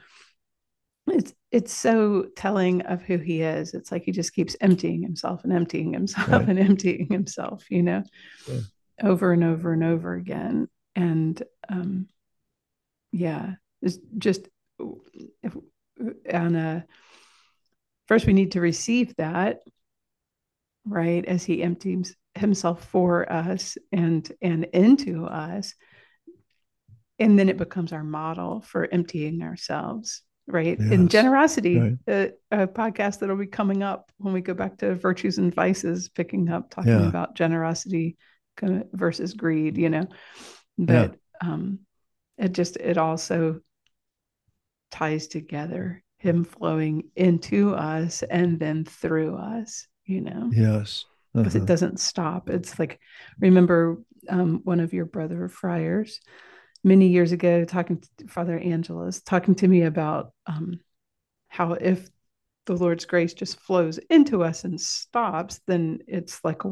it's 1.08 1.32
it's 1.52 1.72
so 1.72 2.26
telling 2.36 2.82
of 2.82 3.02
who 3.02 3.18
he 3.18 3.42
is. 3.42 3.74
It's 3.74 3.92
like 3.92 4.02
he 4.02 4.12
just 4.12 4.34
keeps 4.34 4.56
emptying 4.60 5.02
himself 5.02 5.44
and 5.44 5.52
emptying 5.52 5.92
himself 5.92 6.28
right. 6.28 6.48
and 6.48 6.58
emptying 6.58 7.08
himself, 7.10 7.64
you 7.70 7.82
know, 7.82 8.02
yeah. 8.48 8.60
over 9.02 9.32
and 9.32 9.44
over 9.44 9.72
and 9.72 9.84
over 9.84 10.14
again. 10.14 10.68
And 10.94 11.40
um, 11.68 12.08
yeah, 13.12 13.54
it's 13.82 13.98
just 14.18 14.48
if, 15.42 15.56
on 16.32 16.56
a 16.56 16.84
first 18.08 18.26
we 18.26 18.32
need 18.32 18.52
to 18.52 18.60
receive 18.60 19.14
that 19.16 19.60
right 20.84 21.24
as 21.24 21.44
he 21.44 21.62
empties 21.62 22.16
himself 22.36 22.84
for 22.84 23.30
us 23.30 23.76
and 23.92 24.30
and 24.42 24.64
into 24.72 25.24
us 25.26 25.74
and 27.18 27.38
then 27.38 27.48
it 27.48 27.56
becomes 27.56 27.92
our 27.92 28.04
model 28.04 28.60
for 28.60 28.88
emptying 28.92 29.42
ourselves 29.42 30.22
right? 30.48 30.78
Yes. 30.78 30.92
In 30.92 31.08
generosity, 31.08 31.78
right. 31.78 31.98
a, 32.08 32.32
a, 32.52 32.66
podcast 32.66 33.18
that'll 33.18 33.36
be 33.36 33.46
coming 33.46 33.82
up 33.82 34.10
when 34.18 34.32
we 34.32 34.40
go 34.40 34.54
back 34.54 34.78
to 34.78 34.94
virtues 34.94 35.38
and 35.38 35.54
vices, 35.54 36.08
picking 36.08 36.48
up 36.48 36.70
talking 36.70 36.92
yeah. 36.92 37.08
about 37.08 37.34
generosity 37.34 38.16
versus 38.92 39.34
greed, 39.34 39.76
you 39.76 39.90
know. 39.90 40.06
But 40.78 41.14
yeah. 41.42 41.48
um, 41.48 41.80
it 42.38 42.52
just 42.52 42.76
it 42.76 42.98
also 42.98 43.60
ties 44.90 45.26
together 45.26 46.02
him 46.18 46.44
flowing 46.44 47.10
into 47.14 47.74
us 47.74 48.22
and 48.22 48.58
then 48.58 48.84
through 48.84 49.36
us, 49.36 49.86
you 50.04 50.20
know. 50.20 50.50
Yes. 50.52 51.04
Because 51.44 51.56
it 51.56 51.66
doesn't 51.66 52.00
stop. 52.00 52.48
It's 52.48 52.78
like 52.78 53.00
remember 53.38 53.98
um, 54.28 54.60
one 54.64 54.80
of 54.80 54.92
your 54.92 55.04
brother 55.04 55.48
friars 55.48 56.20
many 56.82 57.08
years 57.08 57.32
ago 57.32 57.64
talking 57.64 58.02
to 58.18 58.28
Father 58.28 58.58
Angelus, 58.58 59.20
talking 59.20 59.54
to 59.56 59.68
me 59.68 59.82
about 59.82 60.32
um, 60.46 60.80
how 61.48 61.72
if 61.72 62.08
the 62.66 62.76
Lord's 62.76 63.04
grace 63.04 63.34
just 63.34 63.60
flows 63.60 63.98
into 64.10 64.42
us 64.42 64.64
and 64.64 64.80
stops, 64.80 65.60
then 65.66 66.00
it's 66.06 66.44
like 66.44 66.62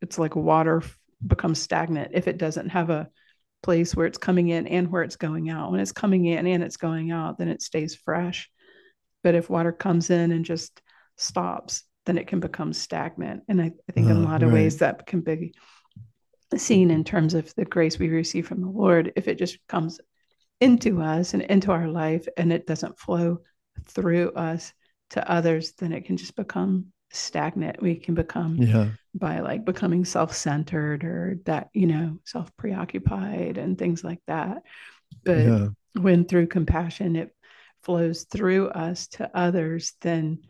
it's 0.00 0.18
like 0.18 0.36
water 0.36 0.82
becomes 1.26 1.60
stagnant 1.60 2.12
if 2.14 2.28
it 2.28 2.38
doesn't 2.38 2.68
have 2.68 2.90
a 2.90 3.08
place 3.62 3.94
where 3.94 4.06
it's 4.06 4.18
coming 4.18 4.48
in 4.48 4.66
and 4.66 4.90
where 4.90 5.02
it's 5.02 5.16
going 5.16 5.50
out. 5.50 5.70
When 5.70 5.80
it's 5.80 5.92
coming 5.92 6.26
in 6.26 6.46
and 6.46 6.62
it's 6.62 6.76
going 6.76 7.10
out, 7.10 7.38
then 7.38 7.48
it 7.48 7.62
stays 7.62 7.94
fresh. 7.94 8.50
But 9.24 9.34
if 9.34 9.50
water 9.50 9.72
comes 9.72 10.10
in 10.10 10.30
and 10.30 10.44
just 10.44 10.80
stops, 11.16 11.82
then 12.08 12.16
it 12.16 12.26
can 12.26 12.40
become 12.40 12.72
stagnant. 12.72 13.42
And 13.48 13.60
I, 13.60 13.72
I 13.88 13.92
think 13.92 14.06
uh, 14.06 14.12
in 14.12 14.16
a 14.16 14.20
lot 14.20 14.42
of 14.42 14.48
right. 14.48 14.54
ways 14.54 14.78
that 14.78 15.06
can 15.06 15.20
be 15.20 15.52
seen 16.56 16.90
in 16.90 17.04
terms 17.04 17.34
of 17.34 17.54
the 17.54 17.66
grace 17.66 17.98
we 17.98 18.08
receive 18.08 18.48
from 18.48 18.62
the 18.62 18.70
Lord, 18.70 19.12
if 19.14 19.28
it 19.28 19.38
just 19.38 19.58
comes 19.68 20.00
into 20.58 21.02
us 21.02 21.34
and 21.34 21.42
into 21.42 21.70
our 21.70 21.86
life 21.86 22.26
and 22.38 22.50
it 22.50 22.66
doesn't 22.66 22.98
flow 22.98 23.42
through 23.86 24.30
us 24.30 24.72
to 25.10 25.30
others, 25.30 25.72
then 25.72 25.92
it 25.92 26.06
can 26.06 26.16
just 26.16 26.34
become 26.34 26.86
stagnant. 27.10 27.82
We 27.82 27.96
can 27.96 28.14
become 28.14 28.56
yeah. 28.56 28.88
by 29.14 29.40
like 29.40 29.66
becoming 29.66 30.06
self-centered 30.06 31.04
or 31.04 31.38
that, 31.44 31.68
you 31.74 31.86
know, 31.86 32.18
self-preoccupied 32.24 33.58
and 33.58 33.76
things 33.76 34.02
like 34.02 34.20
that. 34.26 34.62
But 35.24 35.38
yeah. 35.38 35.68
when 35.92 36.24
through 36.24 36.46
compassion 36.46 37.16
it 37.16 37.34
flows 37.82 38.24
through 38.24 38.68
us 38.70 39.08
to 39.08 39.30
others, 39.34 39.92
then 40.00 40.40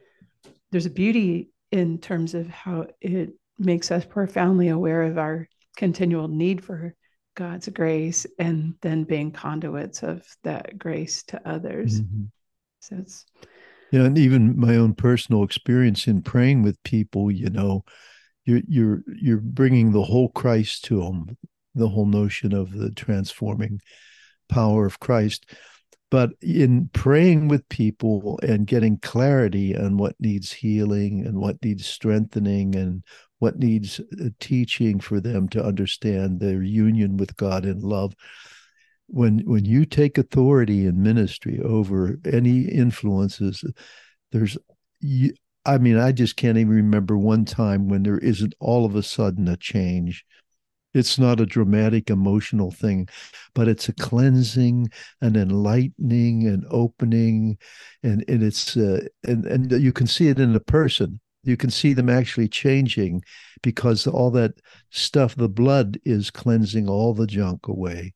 there's 0.70 0.86
a 0.86 0.90
beauty 0.90 1.50
in 1.70 1.98
terms 1.98 2.34
of 2.34 2.48
how 2.48 2.86
it 3.00 3.30
makes 3.58 3.90
us 3.90 4.04
profoundly 4.04 4.68
aware 4.68 5.02
of 5.02 5.18
our 5.18 5.48
continual 5.76 6.28
need 6.28 6.64
for 6.64 6.94
God's 7.34 7.68
grace 7.68 8.26
and 8.38 8.74
then 8.82 9.04
being 9.04 9.30
conduits 9.30 10.02
of 10.02 10.24
that 10.44 10.78
grace 10.78 11.22
to 11.24 11.48
others. 11.48 12.00
Mm-hmm. 12.00 12.24
So 12.80 12.96
it's 12.98 13.24
yeah, 13.90 14.02
and 14.02 14.18
even 14.18 14.58
my 14.58 14.76
own 14.76 14.94
personal 14.94 15.44
experience 15.44 16.06
in 16.06 16.22
praying 16.22 16.62
with 16.62 16.82
people, 16.82 17.30
you 17.30 17.48
know, 17.48 17.84
you're 18.44 18.62
you're 18.68 19.02
you're 19.06 19.40
bringing 19.40 19.92
the 19.92 20.02
whole 20.02 20.28
Christ 20.30 20.84
to 20.86 21.00
them, 21.00 21.36
the 21.74 21.88
whole 21.88 22.06
notion 22.06 22.52
of 22.52 22.72
the 22.72 22.90
transforming 22.90 23.80
power 24.48 24.84
of 24.84 25.00
Christ. 25.00 25.46
But 26.10 26.30
in 26.40 26.88
praying 26.94 27.48
with 27.48 27.68
people 27.68 28.38
and 28.42 28.66
getting 28.66 28.98
clarity 28.98 29.76
on 29.76 29.98
what 29.98 30.16
needs 30.18 30.52
healing 30.52 31.26
and 31.26 31.38
what 31.38 31.62
needs 31.62 31.86
strengthening 31.86 32.74
and 32.76 33.02
what 33.40 33.58
needs 33.58 34.00
uh, 34.00 34.28
teaching 34.40 35.00
for 35.00 35.20
them 35.20 35.48
to 35.50 35.64
understand 35.64 36.40
their 36.40 36.62
union 36.62 37.16
with 37.16 37.36
God 37.36 37.66
in 37.66 37.80
love. 37.80 38.14
When 39.06 39.40
when 39.40 39.64
you 39.64 39.84
take 39.84 40.18
authority 40.18 40.86
in 40.86 41.02
ministry 41.02 41.60
over 41.60 42.18
any 42.24 42.62
influences, 42.62 43.64
there's 44.32 44.56
I 45.64 45.76
mean, 45.76 45.98
I 45.98 46.12
just 46.12 46.36
can't 46.36 46.56
even 46.56 46.72
remember 46.72 47.18
one 47.18 47.44
time 47.44 47.88
when 47.88 48.02
there 48.02 48.18
isn't 48.18 48.54
all 48.58 48.86
of 48.86 48.94
a 48.94 49.02
sudden 49.02 49.48
a 49.48 49.56
change. 49.56 50.24
It's 50.98 51.18
not 51.18 51.40
a 51.40 51.46
dramatic 51.46 52.10
emotional 52.10 52.70
thing, 52.70 53.08
but 53.54 53.68
it's 53.68 53.88
a 53.88 53.94
cleansing 53.94 54.90
and 55.20 55.36
enlightening 55.36 56.46
and 56.46 56.64
opening, 56.70 57.58
and 58.02 58.24
and 58.28 58.42
it's 58.42 58.76
uh, 58.76 59.06
and 59.24 59.46
and 59.46 59.72
you 59.72 59.92
can 59.92 60.06
see 60.06 60.28
it 60.28 60.38
in 60.38 60.54
a 60.54 60.60
person 60.60 61.20
you 61.48 61.56
can 61.56 61.70
see 61.70 61.92
them 61.92 62.10
actually 62.10 62.48
changing 62.48 63.22
because 63.62 64.06
all 64.06 64.30
that 64.32 64.52
stuff, 64.90 65.34
the 65.34 65.48
blood 65.48 65.98
is 66.04 66.30
cleansing 66.30 66.88
all 66.88 67.14
the 67.14 67.26
junk 67.26 67.68
away. 67.68 68.14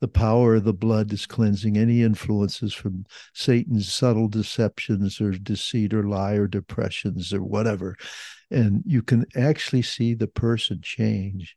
The 0.00 0.08
power 0.08 0.56
of 0.56 0.64
the 0.64 0.72
blood 0.72 1.12
is 1.12 1.26
cleansing 1.26 1.76
any 1.76 2.02
influences 2.02 2.72
from 2.72 3.04
Satan's 3.34 3.92
subtle 3.92 4.28
deceptions 4.28 5.20
or 5.20 5.32
deceit 5.32 5.92
or 5.92 6.04
lie 6.04 6.34
or 6.34 6.46
depressions 6.46 7.32
or 7.32 7.42
whatever. 7.42 7.96
And 8.50 8.84
you 8.86 9.02
can 9.02 9.26
actually 9.34 9.82
see 9.82 10.14
the 10.14 10.28
person 10.28 10.80
change 10.80 11.56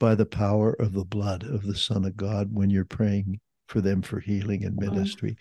by 0.00 0.14
the 0.14 0.26
power 0.26 0.72
of 0.80 0.92
the 0.92 1.04
blood 1.04 1.44
of 1.44 1.62
the 1.62 1.74
Son 1.74 2.04
of 2.04 2.16
God 2.16 2.48
when 2.52 2.70
you're 2.70 2.84
praying 2.84 3.40
for 3.68 3.80
them 3.80 4.02
for 4.02 4.20
healing 4.20 4.64
and 4.64 4.76
ministry. 4.76 5.36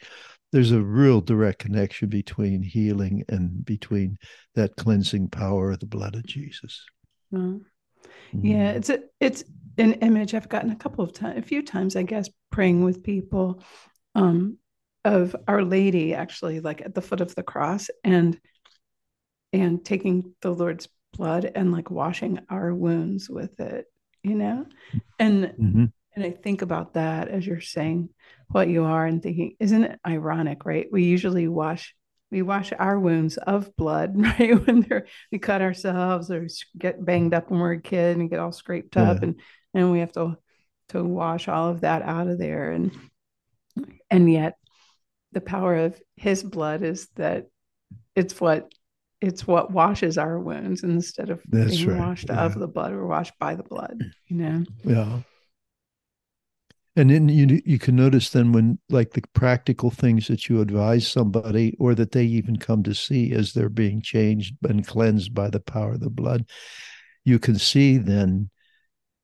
There's 0.52 0.72
a 0.72 0.82
real 0.82 1.20
direct 1.20 1.60
connection 1.60 2.10
between 2.10 2.62
healing 2.62 3.24
and 3.28 3.66
between 3.66 4.18
that 4.56 4.76
cleansing 4.76 5.30
power 5.30 5.72
of 5.72 5.80
the 5.80 5.88
blood 5.88 6.16
of 6.16 6.26
Jesus. 6.26 6.86
Yeah, 8.32 8.72
it's 8.72 8.89
a, 8.89 9.00
it's 9.20 9.44
an 9.78 9.94
image 9.94 10.34
I've 10.34 10.50
gotten 10.50 10.72
a 10.72 10.76
couple 10.76 11.04
of 11.04 11.13
times, 11.13 11.39
a 11.39 11.42
few 11.42 11.63
times, 11.63 11.96
I 11.96 12.04
guess, 12.04 12.30
praying 12.52 12.84
with 12.84 13.04
people 13.04 13.63
um, 14.16 14.58
of 15.04 15.36
Our 15.48 15.63
Lady, 15.63 16.13
actually, 16.13 16.60
like 16.60 16.82
at 16.82 16.94
the 16.94 17.02
foot 17.02 17.22
of 17.22 17.34
the 17.36 17.44
cross, 17.44 17.89
and 18.04 18.39
and 19.52 19.84
taking 19.84 20.34
the 20.42 20.52
Lord's 20.52 20.88
blood 21.13 21.52
and 21.54 21.72
like 21.72 21.92
washing 21.92 22.39
our 22.50 22.74
wounds 22.74 23.30
with 23.30 23.60
it, 23.60 23.86
you 24.24 24.36
know, 24.36 24.66
and 25.20 25.46
mm-hmm. 25.46 25.86
and 26.16 26.26
I 26.26 26.32
think 26.32 26.62
about 26.62 26.94
that 26.94 27.28
as 27.28 27.46
you're 27.46 27.62
saying 27.62 28.10
what 28.48 28.68
you 28.68 28.86
are 28.86 29.06
and 29.06 29.22
thinking, 29.22 29.56
isn't 29.60 29.84
it 29.84 30.00
ironic, 30.08 30.66
right? 30.66 30.88
We 30.92 31.04
usually 31.04 31.48
wash 31.48 31.94
we 32.32 32.42
wash 32.42 32.74
our 32.78 33.00
wounds 33.00 33.38
of 33.38 33.76
blood, 33.76 34.14
right? 34.20 34.66
When 34.66 34.82
they're 34.82 35.06
we 35.32 35.40
cut 35.40 35.62
ourselves 35.62 36.32
or 36.32 36.48
get 36.78 37.04
banged 37.04 37.34
up 37.34 37.52
when 37.52 37.60
we're 37.60 37.74
a 37.74 37.82
kid 37.82 38.18
and 38.18 38.30
get 38.30 38.40
all 38.40 38.52
scraped 38.52 38.96
yeah. 38.96 39.12
up 39.12 39.24
and 39.24 39.40
and 39.74 39.92
we 39.92 40.00
have 40.00 40.12
to 40.14 40.38
to 40.90 41.04
wash 41.04 41.48
all 41.48 41.70
of 41.70 41.82
that 41.82 42.02
out 42.02 42.28
of 42.28 42.38
there. 42.38 42.72
And 42.72 42.92
and 44.10 44.32
yet 44.32 44.58
the 45.32 45.42
power 45.42 45.76
of 45.76 46.00
his 46.16 46.44
blood 46.44 46.84
is 46.84 47.08
that 47.16 47.48
it's 48.16 48.40
what 48.40 48.72
it's 49.24 49.48
what 49.48 49.72
washes 49.72 50.18
our 50.18 50.38
wounds 50.38 50.84
instead 50.84 51.30
of 51.30 51.42
That's 51.48 51.78
being 51.78 51.90
right. 51.90 52.00
washed 52.00 52.28
yeah. 52.30 52.44
of 52.44 52.60
the 52.60 52.68
blood 52.68 52.92
or 52.92 53.08
washed 53.08 53.34
by 53.40 53.56
the 53.56 53.64
blood, 53.64 54.04
you 54.28 54.38
know? 54.38 54.64
Yeah. 54.84 55.20
And 56.96 57.10
then 57.10 57.28
you 57.30 57.62
you 57.66 57.80
can 57.80 57.96
notice 57.96 58.30
then 58.30 58.52
when 58.52 58.78
like 58.90 59.14
the 59.14 59.24
practical 59.34 59.90
things 59.90 60.28
that 60.28 60.48
you 60.48 60.62
advise 60.62 61.08
somebody 61.08 61.76
or 61.80 61.96
that 61.96 62.12
they 62.12 62.26
even 62.26 62.58
come 62.58 62.84
to 62.84 62.94
see 62.94 63.32
as 63.32 63.54
they're 63.54 63.70
being 63.70 64.00
changed 64.02 64.56
and 64.64 64.86
cleansed 64.86 65.34
by 65.34 65.50
the 65.50 65.60
power 65.60 65.94
of 65.94 66.02
the 66.02 66.12
blood, 66.12 66.46
you 67.24 67.40
can 67.40 67.58
see 67.58 67.98
then 67.98 68.52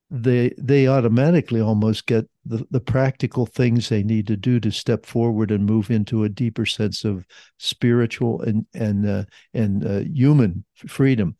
they 0.10 0.52
they 0.58 0.88
automatically 0.88 1.62
almost 1.62 2.08
get 2.08 2.26
the, 2.50 2.66
the 2.72 2.82
practical 2.82 3.46
things 3.46 3.88
they 3.88 4.04
need 4.04 4.28
to 4.28 4.36
do 4.36 4.60
to 4.60 4.72
step 4.72 5.06
forward 5.06 5.52
and 5.52 5.66
move 5.66 5.92
into 5.92 6.24
a 6.24 6.30
deeper 6.30 6.66
sense 6.66 7.06
of 7.06 7.26
spiritual 7.58 8.42
and 8.42 8.66
and 8.74 9.08
uh, 9.08 9.24
and 9.54 9.86
uh, 9.86 10.00
human 10.00 10.66
freedom. 10.88 11.36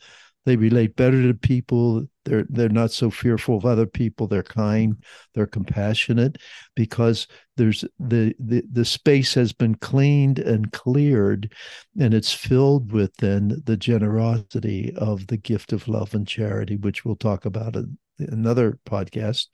They 0.46 0.56
relate 0.56 0.96
better 0.96 1.22
to 1.24 1.34
people. 1.34 2.06
They're 2.26 2.46
they're 2.50 2.70
not 2.70 2.92
so 2.92 3.10
fearful 3.10 3.58
of 3.58 3.66
other 3.66 3.88
people. 3.88 4.28
They're 4.28 4.44
kind. 4.44 5.04
They're 5.34 5.48
compassionate 5.48 6.38
because 6.76 7.28
there's 7.58 7.84
the 8.00 8.36
the 8.40 8.64
the 8.72 8.86
space 8.86 9.34
has 9.34 9.52
been 9.52 9.76
cleaned 9.76 10.38
and 10.38 10.72
cleared, 10.72 11.54
and 12.00 12.14
it's 12.14 12.32
filled 12.32 12.92
with 12.92 13.16
then 13.18 13.62
the 13.66 13.78
generosity 13.78 14.94
of 14.96 15.26
the 15.26 15.38
gift 15.38 15.74
of 15.74 15.88
love 15.88 16.14
and 16.14 16.28
charity, 16.28 16.78
which 16.78 17.04
we'll 17.04 17.16
talk 17.16 17.46
about 17.46 17.76
in 17.76 17.98
another 18.20 18.80
podcast 18.86 19.48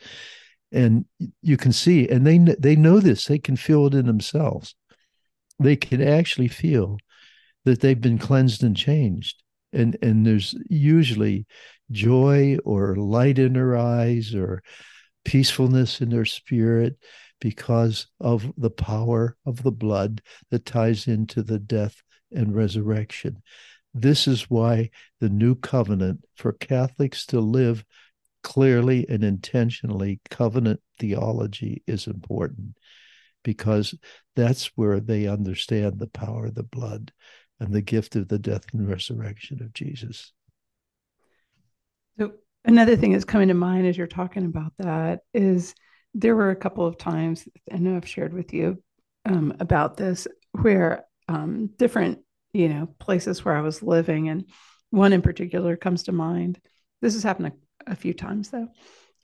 and 0.71 1.05
you 1.41 1.57
can 1.57 1.71
see 1.71 2.07
and 2.07 2.25
they 2.25 2.37
they 2.37 2.75
know 2.75 2.99
this 2.99 3.25
they 3.25 3.39
can 3.39 3.55
feel 3.55 3.87
it 3.87 3.93
in 3.93 4.05
themselves. 4.05 4.75
They 5.59 5.75
can 5.75 6.01
actually 6.01 6.49
feel 6.49 6.97
that 7.63 7.81
they've 7.81 7.99
been 7.99 8.17
cleansed 8.17 8.63
and 8.63 8.75
changed 8.75 9.41
and 9.73 9.97
and 10.01 10.25
there's 10.25 10.55
usually 10.69 11.45
joy 11.91 12.57
or 12.65 12.95
light 12.95 13.37
in 13.37 13.53
their 13.53 13.77
eyes 13.77 14.33
or 14.33 14.63
peacefulness 15.23 16.01
in 16.01 16.09
their 16.09 16.25
spirit 16.25 16.97
because 17.39 18.07
of 18.19 18.51
the 18.57 18.69
power 18.69 19.35
of 19.45 19.61
the 19.63 19.71
blood 19.71 20.21
that 20.51 20.65
ties 20.65 21.07
into 21.07 21.43
the 21.43 21.59
death 21.59 22.01
and 22.31 22.55
resurrection. 22.55 23.41
This 23.93 24.27
is 24.27 24.49
why 24.49 24.89
the 25.19 25.29
new 25.29 25.55
covenant 25.55 26.25
for 26.35 26.53
catholics 26.53 27.25
to 27.27 27.39
live 27.39 27.83
clearly 28.45 29.07
and 29.09 29.23
intentionally 29.23 30.21
covenant 30.29 30.79
theology 30.99 31.81
is 31.87 32.05
important 32.05 32.77
because 33.43 33.95
that's 34.35 34.67
where 34.75 34.99
they 34.99 35.25
understand 35.25 35.97
the 35.97 36.05
power 36.07 36.45
of 36.45 36.53
the 36.53 36.61
blood 36.61 37.11
and 37.59 37.73
the 37.73 37.81
gift 37.81 38.15
of 38.15 38.27
the 38.27 38.37
death 38.37 38.65
and 38.71 38.87
resurrection 38.87 39.63
of 39.63 39.73
Jesus. 39.73 40.31
So, 42.19 42.33
another 42.63 42.95
thing 42.95 43.13
that's 43.13 43.25
coming 43.25 43.47
to 43.47 43.55
mind 43.55 43.87
as 43.87 43.97
you're 43.97 44.05
talking 44.05 44.45
about 44.45 44.73
that 44.77 45.21
is 45.33 45.73
there 46.13 46.35
were 46.35 46.51
a 46.51 46.55
couple 46.55 46.85
of 46.85 46.99
times 46.99 47.47
I 47.73 47.77
know 47.77 47.97
I've 47.97 48.07
shared 48.07 48.33
with 48.33 48.53
you 48.53 48.81
um, 49.25 49.55
about 49.59 49.97
this 49.97 50.27
where 50.51 51.05
um, 51.27 51.71
different, 51.77 52.19
you 52.53 52.69
know, 52.69 52.89
places 52.99 53.43
where 53.43 53.57
I 53.57 53.61
was 53.61 53.81
living, 53.81 54.29
and 54.29 54.45
one 54.91 55.13
in 55.13 55.23
particular 55.23 55.75
comes 55.75 56.03
to 56.03 56.11
mind. 56.11 56.59
This 57.01 57.15
has 57.15 57.23
happened 57.23 57.53
a 57.87 57.95
few 57.95 58.13
times 58.13 58.49
though, 58.49 58.67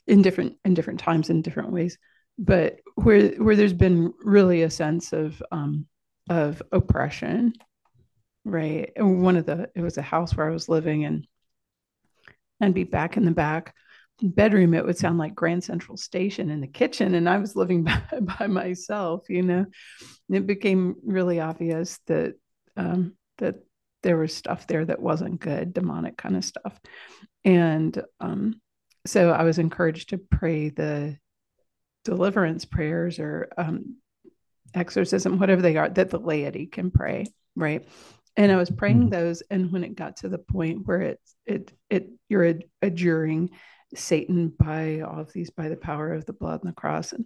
in 0.07 0.21
different 0.21 0.57
in 0.65 0.73
different 0.73 0.99
times 0.99 1.29
in 1.29 1.41
different 1.41 1.71
ways. 1.71 1.97
But 2.37 2.79
where 2.95 3.29
where 3.31 3.55
there's 3.55 3.73
been 3.73 4.13
really 4.23 4.63
a 4.63 4.69
sense 4.69 5.13
of 5.13 5.41
um, 5.51 5.87
of 6.29 6.61
oppression, 6.71 7.53
right? 8.45 8.91
One 8.97 9.37
of 9.37 9.45
the 9.45 9.69
it 9.75 9.81
was 9.81 9.97
a 9.97 10.01
house 10.01 10.35
where 10.35 10.49
I 10.49 10.53
was 10.53 10.69
living 10.69 11.05
and 11.05 11.27
and 12.59 12.73
be 12.73 12.83
back 12.83 13.17
in 13.17 13.25
the 13.25 13.31
back 13.31 13.73
bedroom 14.21 14.73
it 14.73 14.85
would 14.85 14.97
sound 14.97 15.17
like 15.17 15.33
grand 15.33 15.63
central 15.63 15.97
station 15.97 16.49
in 16.49 16.61
the 16.61 16.67
kitchen 16.67 17.15
and 17.15 17.27
i 17.27 17.37
was 17.37 17.55
living 17.55 17.83
by, 17.83 18.01
by 18.21 18.47
myself 18.47 19.25
you 19.29 19.41
know 19.41 19.65
and 20.27 20.37
it 20.37 20.45
became 20.45 20.95
really 21.03 21.39
obvious 21.39 21.99
that 22.07 22.35
um, 22.77 23.15
that 23.37 23.55
there 24.03 24.17
was 24.17 24.33
stuff 24.33 24.67
there 24.67 24.85
that 24.85 25.01
wasn't 25.01 25.39
good 25.39 25.73
demonic 25.73 26.17
kind 26.17 26.35
of 26.35 26.45
stuff 26.45 26.79
and 27.43 28.01
um, 28.19 28.61
so 29.05 29.31
I 29.31 29.43
was 29.43 29.57
encouraged 29.57 30.09
to 30.09 30.17
pray 30.17 30.69
the 30.69 31.17
deliverance 32.05 32.65
prayers 32.65 33.19
or 33.19 33.49
um, 33.57 33.97
exorcism, 34.73 35.39
whatever 35.39 35.61
they 35.61 35.77
are, 35.77 35.89
that 35.89 36.09
the 36.09 36.19
laity 36.19 36.67
can 36.67 36.91
pray, 36.91 37.25
right? 37.55 37.87
And 38.37 38.51
I 38.51 38.55
was 38.55 38.69
praying 38.69 39.01
mm-hmm. 39.01 39.09
those, 39.09 39.41
and 39.49 39.71
when 39.71 39.83
it 39.83 39.95
got 39.95 40.17
to 40.17 40.29
the 40.29 40.37
point 40.37 40.85
where 40.85 41.01
it's 41.01 41.35
it 41.45 41.71
it 41.89 42.09
you're 42.29 42.59
adjuring 42.81 43.49
Satan 43.93 44.53
by 44.57 45.01
all 45.01 45.19
of 45.19 45.33
these 45.33 45.49
by 45.49 45.67
the 45.67 45.75
power 45.75 46.13
of 46.13 46.25
the 46.25 46.33
blood 46.33 46.61
and 46.63 46.71
the 46.71 46.75
cross 46.75 47.11
and 47.11 47.25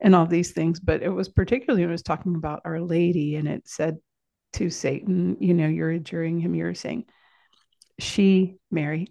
and 0.00 0.14
all 0.14 0.26
these 0.26 0.52
things, 0.52 0.80
but 0.80 1.02
it 1.02 1.10
was 1.10 1.28
particularly 1.28 1.82
when 1.82 1.90
it 1.90 1.92
was 1.92 2.02
talking 2.02 2.36
about 2.36 2.62
Our 2.64 2.80
Lady, 2.80 3.36
and 3.36 3.46
it 3.48 3.68
said 3.68 3.98
to 4.56 4.70
Satan, 4.70 5.36
you 5.40 5.54
know, 5.54 5.68
you're 5.68 5.90
adjuring 5.90 6.40
him, 6.40 6.54
you're 6.54 6.74
saying, 6.74 7.04
she 7.98 8.56
Mary 8.70 9.08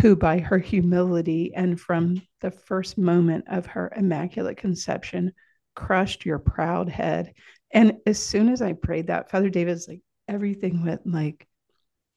who 0.00 0.14
by 0.14 0.38
her 0.38 0.58
humility 0.58 1.54
and 1.54 1.80
from 1.80 2.20
the 2.40 2.50
first 2.50 2.98
moment 2.98 3.44
of 3.48 3.66
her 3.66 3.92
immaculate 3.96 4.56
conception 4.56 5.32
crushed 5.74 6.26
your 6.26 6.38
proud 6.38 6.88
head. 6.88 7.32
And 7.72 7.96
as 8.06 8.22
soon 8.22 8.48
as 8.48 8.60
I 8.60 8.74
prayed 8.74 9.06
that, 9.06 9.30
Father 9.30 9.48
David's 9.48 9.88
like, 9.88 10.02
everything 10.26 10.84
went 10.84 11.06
like 11.06 11.46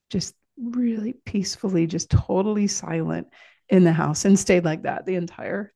just 0.09 0.35
really 0.57 1.13
peacefully, 1.25 1.87
just 1.87 2.09
totally 2.09 2.67
silent 2.67 3.27
in 3.69 3.83
the 3.83 3.93
house 3.93 4.25
and 4.25 4.37
stayed 4.37 4.65
like 4.65 4.83
that 4.83 5.05
the 5.05 5.15
entire 5.15 5.71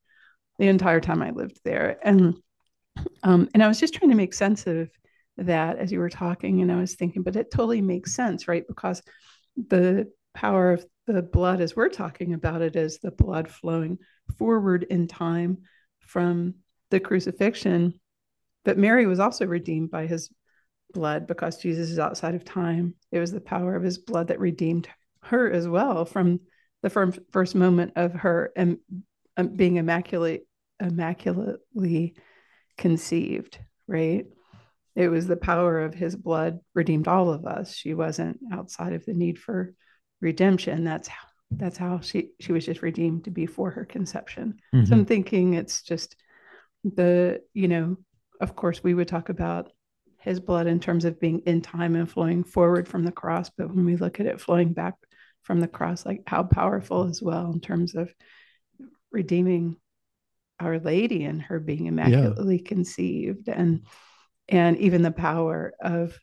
the 0.58 0.68
entire 0.68 1.02
time 1.02 1.22
I 1.22 1.32
lived 1.32 1.60
there. 1.64 1.98
And 2.04 2.36
um, 3.24 3.50
and 3.54 3.64
I 3.64 3.68
was 3.68 3.80
just 3.80 3.94
trying 3.94 4.12
to 4.12 4.18
make 4.18 4.34
sense 4.34 4.68
of 4.68 4.90
that 5.38 5.78
as 5.78 5.92
you 5.92 6.00
were 6.00 6.10
talking, 6.10 6.62
and 6.62 6.72
I 6.72 6.78
was 6.78 6.96
thinking, 6.96 7.24
but 7.24 7.36
it 7.36 7.52
totally 7.52 7.82
makes 7.82 8.14
sense, 8.14 8.48
right? 8.48 8.64
Because 8.68 9.02
the 9.56 10.12
power 10.34 10.74
of 10.74 10.86
the 11.08 11.22
blood 11.22 11.62
as 11.62 11.76
we're 11.76 11.90
talking 11.90 12.34
about 12.34 12.62
it 12.62 12.76
is 12.76 13.00
the 13.00 13.12
blood 13.12 13.50
flowing 13.50 13.98
forward 14.38 14.84
in 14.84 15.08
time 15.08 15.60
from 16.00 16.56
the 16.92 17.00
crucifixion 17.00 17.94
but 18.64 18.78
mary 18.78 19.06
was 19.06 19.20
also 19.20 19.46
redeemed 19.46 19.90
by 19.90 20.06
his 20.06 20.30
blood 20.94 21.28
because 21.28 21.58
jesus 21.58 21.90
is 21.90 22.00
outside 22.00 22.36
of 22.36 22.44
time 22.44 22.94
it 23.12 23.20
was 23.20 23.32
the 23.32 23.42
power 23.42 23.76
of 23.76 23.84
his 23.84 23.98
blood 23.98 24.28
that 24.28 24.40
redeemed 24.40 24.88
her 25.22 25.50
as 25.52 25.68
well 25.68 26.06
from 26.06 26.40
the 26.82 27.18
first 27.32 27.56
moment 27.56 27.94
of 27.96 28.14
her 28.14 28.52
um, 28.58 28.78
um, 29.38 29.56
being 29.56 29.78
immaculate 29.78 30.48
immaculately 30.80 32.16
conceived 32.78 33.58
right 33.88 34.26
it 34.96 35.10
was 35.10 35.28
the 35.28 35.38
power 35.38 35.82
of 35.82 35.94
his 35.94 36.16
blood 36.16 36.60
redeemed 36.74 37.08
all 37.08 37.30
of 37.30 37.46
us 37.46 37.74
she 37.74 37.94
wasn't 37.94 38.40
outside 38.52 38.94
of 38.94 39.06
the 39.06 39.14
need 39.14 39.38
for 39.38 39.74
redemption 40.22 40.84
that's 40.84 41.08
how 41.08 41.28
that's 41.52 41.78
how 41.78 42.00
she 42.00 42.30
she 42.40 42.52
was 42.52 42.66
just 42.66 42.82
redeemed 42.82 43.24
to 43.26 43.32
be 43.32 43.46
for 43.46 43.70
her 43.70 43.86
conception 43.86 44.60
mm-hmm. 44.74 44.86
so 44.86 44.94
i'm 44.96 45.06
thinking 45.06 45.54
it's 45.54 45.82
just 45.82 46.16
the 46.84 47.42
you 47.54 47.68
know 47.68 47.98
of 48.42 48.56
course 48.56 48.84
we 48.84 48.94
would 48.94 49.08
talk 49.08 49.30
about 49.30 49.72
his 50.20 50.40
blood 50.40 50.66
in 50.66 50.80
terms 50.80 51.06
of 51.06 51.20
being 51.20 51.40
in 51.42 51.62
time 51.62 51.96
and 51.96 52.10
flowing 52.10 52.44
forward 52.44 52.88
from 52.88 53.04
the 53.04 53.12
cross 53.12 53.52
but 53.56 53.74
when 53.74 53.86
we 53.86 53.96
look 53.96 54.20
at 54.20 54.26
it 54.26 54.42
flowing 54.42 54.74
back 54.74 54.96
from 55.44 55.60
the 55.60 55.68
cross 55.68 56.06
like 56.06 56.24
how 56.26 56.42
powerful 56.42 57.08
as 57.08 57.22
well 57.22 57.52
in 57.52 57.60
terms 57.60 57.94
of 57.96 58.14
redeeming 59.12 59.78
our 60.60 60.80
lady 60.80 61.26
and 61.26 61.42
her 61.42 61.60
being 61.60 61.86
immaculately 61.86 62.58
yeah. 62.58 62.68
conceived 62.68 63.48
and 63.48 63.86
and 64.50 64.78
even 64.78 65.02
the 65.02 65.12
power 65.12 65.74
of 65.80 66.18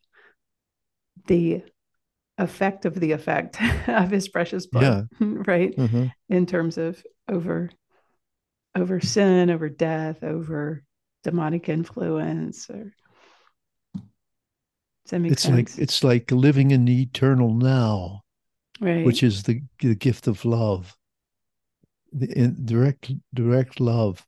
the 1.26 1.62
effect 2.38 2.84
of 2.84 2.94
the 2.94 3.12
effect 3.12 3.58
of 3.88 4.10
his 4.10 4.28
precious 4.28 4.66
blood 4.66 5.08
yeah. 5.20 5.26
right 5.46 5.76
mm-hmm. 5.76 6.06
in 6.28 6.46
terms 6.46 6.78
of 6.78 7.02
over 7.28 7.70
over 8.74 9.00
sin 9.00 9.50
over 9.50 9.68
death 9.68 10.22
over 10.22 10.82
demonic 11.24 11.68
influence 11.68 12.68
or 12.70 12.92
does 13.94 15.10
that 15.10 15.18
make 15.20 15.32
it's 15.32 15.42
sense? 15.42 15.76
like 15.76 15.82
it's 15.82 16.02
like 16.02 16.30
living 16.30 16.70
in 16.70 16.84
the 16.84 17.02
eternal 17.02 17.54
now 17.54 18.22
right 18.80 19.04
which 19.04 19.22
is 19.22 19.42
the, 19.42 19.60
the 19.80 19.94
gift 19.94 20.26
of 20.26 20.44
love 20.44 20.96
the 22.12 22.26
in, 22.36 22.64
direct 22.64 23.12
direct 23.34 23.78
love 23.78 24.24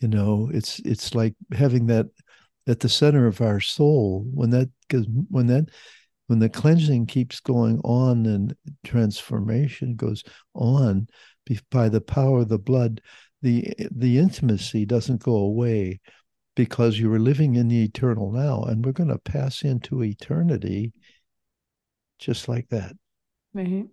you 0.00 0.08
know 0.08 0.48
it's 0.52 0.78
it's 0.80 1.14
like 1.14 1.34
having 1.52 1.86
that 1.86 2.06
at 2.66 2.80
the 2.80 2.88
center 2.88 3.26
of 3.26 3.40
our 3.40 3.60
soul 3.60 4.26
when 4.32 4.50
that 4.50 4.68
because 4.88 5.06
when 5.30 5.46
that 5.46 5.68
when 6.26 6.38
the 6.40 6.48
cleansing 6.48 7.06
keeps 7.06 7.40
going 7.40 7.80
on 7.84 8.26
and 8.26 8.54
transformation 8.84 9.94
goes 9.94 10.24
on 10.54 11.06
by 11.70 11.88
the 11.88 12.00
power 12.00 12.40
of 12.40 12.48
the 12.48 12.58
blood 12.58 13.00
the 13.42 13.72
the 13.92 14.18
intimacy 14.18 14.84
doesn't 14.84 15.22
go 15.22 15.36
away 15.36 16.00
because 16.56 16.98
you 16.98 17.12
are 17.12 17.18
living 17.18 17.54
in 17.54 17.68
the 17.68 17.84
eternal 17.84 18.32
now 18.32 18.62
and 18.62 18.84
we're 18.84 18.92
going 18.92 19.08
to 19.08 19.18
pass 19.18 19.62
into 19.62 20.02
eternity 20.02 20.92
just 22.18 22.48
like 22.48 22.66
that 22.70 22.92
right. 23.54 23.86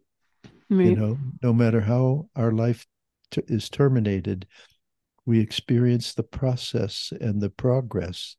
right. 0.70 0.86
you 0.86 0.96
know 0.96 1.18
no 1.44 1.54
matter 1.54 1.82
how 1.82 2.28
our 2.36 2.52
life 2.52 2.88
t- 3.30 3.44
is 3.48 3.70
terminated 3.70 4.48
we 5.26 5.40
experience 5.40 6.14
the 6.14 6.24
process 6.24 7.12
and 7.20 7.42
the 7.42 7.50
progress 7.50 8.36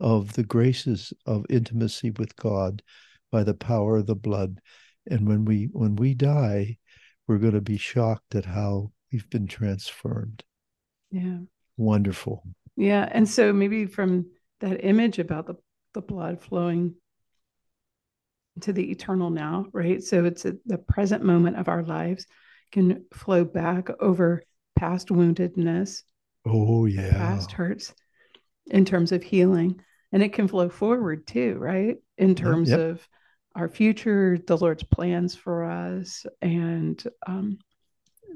of 0.00 0.32
the 0.34 0.44
graces 0.44 1.12
of 1.24 1.46
intimacy 1.48 2.10
with 2.10 2.36
god 2.36 2.82
by 3.32 3.42
the 3.42 3.54
power 3.54 3.98
of 3.98 4.06
the 4.06 4.16
blood. 4.16 4.60
And 5.08 5.26
when 5.26 5.44
we 5.44 5.68
when 5.72 5.96
we 5.96 6.14
die, 6.14 6.78
we're 7.26 7.38
going 7.38 7.54
to 7.54 7.60
be 7.60 7.76
shocked 7.76 8.34
at 8.34 8.44
how 8.44 8.92
we've 9.12 9.28
been 9.30 9.46
transformed. 9.46 10.44
Yeah. 11.10 11.38
Wonderful. 11.76 12.42
Yeah. 12.76 13.08
And 13.10 13.28
so 13.28 13.52
maybe 13.52 13.86
from 13.86 14.26
that 14.60 14.84
image 14.84 15.18
about 15.18 15.46
the, 15.46 15.54
the 15.94 16.00
blood 16.00 16.40
flowing 16.40 16.94
to 18.62 18.72
the 18.72 18.90
eternal 18.90 19.30
now, 19.30 19.66
right? 19.72 20.02
So 20.02 20.24
it's 20.24 20.44
a, 20.44 20.54
the 20.64 20.78
present 20.78 21.22
moment 21.22 21.56
of 21.56 21.68
our 21.68 21.82
lives 21.82 22.26
can 22.72 23.04
flow 23.12 23.44
back 23.44 23.88
over 24.00 24.42
past 24.74 25.08
woundedness. 25.08 26.02
Oh, 26.46 26.86
yeah. 26.86 27.12
Past 27.12 27.52
hurts 27.52 27.94
in 28.66 28.84
terms 28.84 29.12
of 29.12 29.22
healing. 29.22 29.80
And 30.12 30.22
it 30.22 30.32
can 30.32 30.48
flow 30.48 30.68
forward 30.68 31.26
too, 31.26 31.56
right? 31.58 31.96
In 32.16 32.34
terms 32.34 32.70
yep. 32.70 32.78
of 32.78 33.08
our 33.54 33.68
future, 33.68 34.38
the 34.46 34.56
Lord's 34.56 34.84
plans 34.84 35.34
for 35.34 35.64
us, 35.64 36.24
and 36.40 37.02
um, 37.26 37.58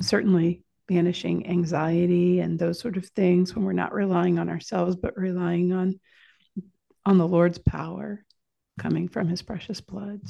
certainly 0.00 0.64
banishing 0.88 1.46
anxiety 1.46 2.40
and 2.40 2.58
those 2.58 2.80
sort 2.80 2.96
of 2.96 3.06
things 3.06 3.54
when 3.54 3.64
we're 3.64 3.72
not 3.72 3.94
relying 3.94 4.38
on 4.38 4.48
ourselves, 4.48 4.96
but 4.96 5.16
relying 5.16 5.72
on 5.72 6.00
on 7.06 7.16
the 7.16 7.28
Lord's 7.28 7.58
power 7.58 8.24
coming 8.78 9.08
from 9.08 9.28
his 9.28 9.42
precious 9.42 9.80
blood. 9.80 10.20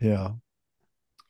Yeah. 0.00 0.32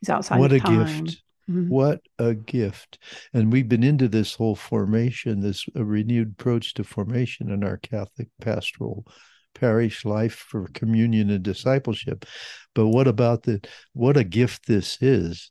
He's 0.00 0.10
outside 0.10 0.40
what 0.40 0.52
a 0.52 0.60
time. 0.60 1.04
gift. 1.04 1.22
Mm-hmm. 1.48 1.68
What 1.68 2.00
a 2.18 2.34
gift. 2.34 2.98
And 3.32 3.52
we've 3.52 3.68
been 3.68 3.84
into 3.84 4.08
this 4.08 4.34
whole 4.34 4.56
formation, 4.56 5.40
this 5.40 5.64
renewed 5.74 6.32
approach 6.32 6.74
to 6.74 6.84
formation 6.84 7.50
in 7.50 7.62
our 7.62 7.76
Catholic 7.76 8.28
pastoral 8.40 9.06
parish 9.54 10.04
life 10.04 10.34
for 10.34 10.68
communion 10.74 11.30
and 11.30 11.42
discipleship. 11.42 12.26
But 12.74 12.88
what 12.88 13.08
about 13.08 13.44
the 13.44 13.64
what 13.92 14.16
a 14.16 14.24
gift 14.24 14.66
this 14.66 14.98
is 15.00 15.50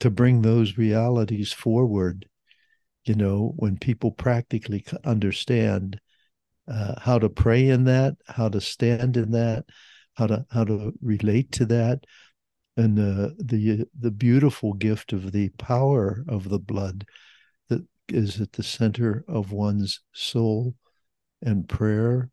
to 0.00 0.10
bring 0.10 0.42
those 0.42 0.78
realities 0.78 1.52
forward, 1.52 2.26
you 3.04 3.14
know, 3.14 3.52
when 3.56 3.76
people 3.76 4.10
practically 4.12 4.84
understand 5.04 6.00
uh, 6.66 6.94
how 7.00 7.18
to 7.18 7.28
pray 7.28 7.68
in 7.68 7.84
that, 7.84 8.14
how 8.26 8.48
to 8.48 8.60
stand 8.60 9.16
in 9.16 9.32
that, 9.32 9.64
how 10.14 10.26
to 10.26 10.44
how 10.50 10.64
to 10.64 10.92
relate 11.00 11.52
to 11.52 11.66
that, 11.66 12.00
and 12.78 12.96
the 12.96 13.34
the 13.38 13.84
the 13.98 14.10
beautiful 14.10 14.72
gift 14.72 15.12
of 15.12 15.32
the 15.32 15.48
power 15.58 16.24
of 16.28 16.48
the 16.48 16.60
blood 16.60 17.04
that 17.68 17.84
is 18.08 18.40
at 18.40 18.52
the 18.52 18.62
center 18.62 19.24
of 19.28 19.52
one's 19.52 20.00
soul 20.14 20.74
and 21.42 21.68
prayer 21.68 22.30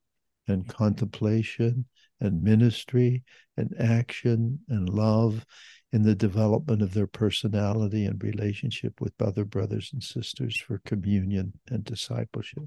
and 0.47 0.67
contemplation 0.67 1.85
and 2.21 2.43
ministry 2.43 3.23
and 3.57 3.73
action 3.79 4.59
and 4.69 4.87
love 4.87 5.43
in 5.91 6.03
the 6.03 6.15
development 6.15 6.81
of 6.81 6.93
their 6.93 7.07
personality 7.07 8.05
and 8.05 8.23
relationship 8.23 9.01
with 9.01 9.13
other 9.19 9.45
brothers 9.45 9.89
and 9.93 10.03
sisters 10.03 10.55
for 10.57 10.79
communion 10.85 11.53
and 11.69 11.83
discipleship. 11.83 12.63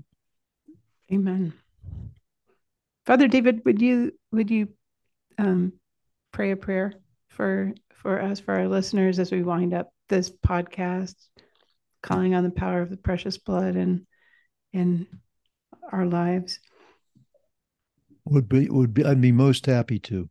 Amen. 1.12 1.52
Father 3.06 3.28
David, 3.28 3.64
would 3.64 3.80
you 3.80 4.12
would 4.32 4.50
you 4.50 4.68
um, 5.38 5.74
pray 6.32 6.50
a 6.50 6.56
prayer 6.56 6.92
for 7.28 7.72
for 7.94 8.20
us 8.20 8.40
for 8.40 8.54
our 8.54 8.68
listeners 8.68 9.18
as 9.18 9.30
we 9.30 9.42
wind 9.42 9.74
up 9.74 9.92
this 10.08 10.30
podcast, 10.30 11.14
calling 12.02 12.34
on 12.34 12.44
the 12.44 12.50
power 12.50 12.80
of 12.80 12.90
the 12.90 12.96
precious 12.96 13.38
blood 13.38 13.76
and 13.76 14.06
in 14.72 15.06
our 15.92 16.06
lives? 16.06 16.60
Would 18.24 18.48
be 18.48 18.68
would 18.68 18.94
be 18.94 19.04
I'd 19.04 19.20
be 19.20 19.32
most 19.32 19.66
happy 19.66 19.98
to. 20.00 20.28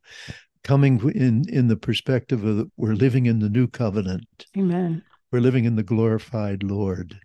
Coming 0.64 1.00
in 1.16 1.46
in 1.50 1.68
the 1.68 1.78
perspective 1.78 2.44
of 2.44 2.58
the, 2.58 2.72
we're 2.78 2.94
living 2.94 3.26
in 3.26 3.40
the 3.40 3.50
new 3.50 3.68
covenant. 3.68 4.46
Amen. 4.58 5.04
We're 5.32 5.40
living 5.40 5.66
in 5.66 5.76
the 5.76 5.84
glorified 5.84 6.64
Lord. 6.64 7.20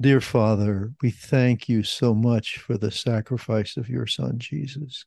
Dear 0.00 0.20
Father, 0.20 0.92
we 1.02 1.10
thank 1.10 1.68
you 1.68 1.82
so 1.82 2.14
much 2.14 2.58
for 2.58 2.76
the 2.76 2.90
sacrifice 2.90 3.76
of 3.76 3.88
your 3.88 4.06
Son, 4.06 4.38
Jesus 4.38 5.04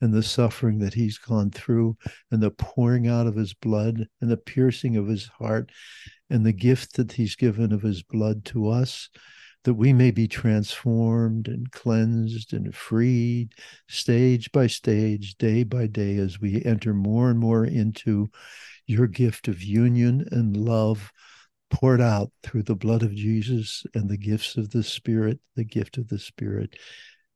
and 0.00 0.12
the 0.12 0.22
suffering 0.22 0.78
that 0.78 0.94
he's 0.94 1.18
gone 1.18 1.50
through 1.50 1.96
and 2.30 2.42
the 2.42 2.50
pouring 2.50 3.08
out 3.08 3.26
of 3.26 3.36
his 3.36 3.54
blood 3.54 4.06
and 4.20 4.30
the 4.30 4.36
piercing 4.36 4.96
of 4.96 5.06
his 5.06 5.26
heart 5.38 5.70
and 6.30 6.44
the 6.44 6.52
gift 6.52 6.96
that 6.96 7.12
he's 7.12 7.36
given 7.36 7.72
of 7.72 7.82
his 7.82 8.02
blood 8.02 8.44
to 8.44 8.68
us 8.68 9.08
that 9.64 9.74
we 9.74 9.92
may 9.92 10.12
be 10.12 10.28
transformed 10.28 11.48
and 11.48 11.72
cleansed 11.72 12.52
and 12.52 12.72
freed 12.72 13.52
stage 13.88 14.50
by 14.52 14.66
stage 14.66 15.34
day 15.38 15.64
by 15.64 15.88
day 15.88 16.16
as 16.18 16.40
we 16.40 16.64
enter 16.64 16.94
more 16.94 17.30
and 17.30 17.40
more 17.40 17.64
into 17.64 18.30
your 18.86 19.08
gift 19.08 19.48
of 19.48 19.62
union 19.62 20.24
and 20.30 20.56
love 20.56 21.10
poured 21.68 22.00
out 22.00 22.30
through 22.44 22.62
the 22.62 22.76
blood 22.76 23.02
of 23.02 23.12
Jesus 23.12 23.84
and 23.92 24.08
the 24.08 24.16
gifts 24.16 24.56
of 24.56 24.70
the 24.70 24.84
Spirit, 24.84 25.40
the 25.56 25.64
gift 25.64 25.98
of 25.98 26.08
the 26.08 26.18
Spirit 26.18 26.76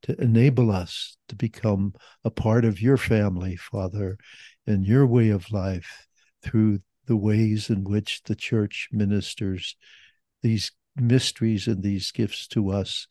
to 0.03 0.19
enable 0.21 0.71
us 0.71 1.17
to 1.27 1.35
become 1.35 1.93
a 2.23 2.31
part 2.31 2.65
of 2.65 2.81
your 2.81 2.97
family, 2.97 3.55
Father, 3.55 4.17
and 4.65 4.85
your 4.85 5.05
way 5.05 5.29
of 5.29 5.51
life 5.51 6.07
through 6.41 6.79
the 7.05 7.15
ways 7.15 7.69
in 7.69 7.83
which 7.83 8.21
the 8.23 8.35
church 8.35 8.89
ministers 8.91 9.75
these 10.41 10.71
mysteries 10.95 11.67
and 11.67 11.83
these 11.83 12.11
gifts 12.11 12.47
to 12.47 12.69
us 12.69 13.07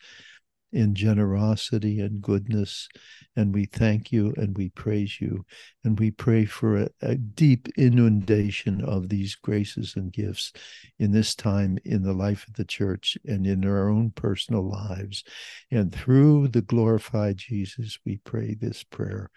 in 0.72 0.94
generosity 0.94 2.00
and 2.00 2.20
goodness. 2.20 2.88
And 3.36 3.54
we 3.54 3.66
thank 3.66 4.12
you 4.12 4.32
and 4.36 4.56
we 4.56 4.70
praise 4.70 5.20
you. 5.20 5.44
And 5.84 5.98
we 5.98 6.10
pray 6.10 6.44
for 6.44 6.76
a, 6.76 6.88
a, 7.00 7.14
deep 7.14 7.68
inundation 7.76 8.82
of 8.84 9.08
these 9.08 9.34
graces 9.34 9.94
and 9.96 10.12
gifts 10.12 10.52
in 10.98 11.12
this 11.12 11.34
time 11.34 11.78
in 11.84 12.02
the 12.02 12.12
life 12.12 12.46
of 12.46 12.54
the 12.54 12.64
church 12.64 13.16
and 13.24 13.46
in 13.46 13.64
our 13.64 13.88
own 13.88 14.10
personal 14.10 14.68
lives. 14.68 15.24
And 15.70 15.94
through 15.94 16.48
the 16.48 16.62
glorified 16.62 17.38
Jesus, 17.38 17.98
we 18.04 18.18
pray 18.18 18.54
this 18.54 18.82
prayer. 18.82 19.30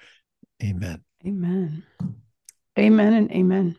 Amen. 0.63 1.03
Amen. 1.25 1.83
Amen 2.77 3.13
and 3.13 3.31
amen. 3.31 3.75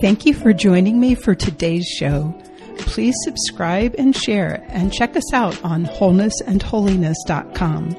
Thank 0.00 0.26
you 0.26 0.34
for 0.34 0.52
joining 0.52 1.00
me 1.00 1.14
for 1.14 1.34
today's 1.34 1.86
show 1.86 2.34
please 2.78 3.16
subscribe 3.24 3.94
and 3.98 4.16
share 4.16 4.64
and 4.68 4.92
check 4.92 5.16
us 5.16 5.32
out 5.32 5.60
on 5.64 5.86
wholenessandholiness.com. 5.86 7.96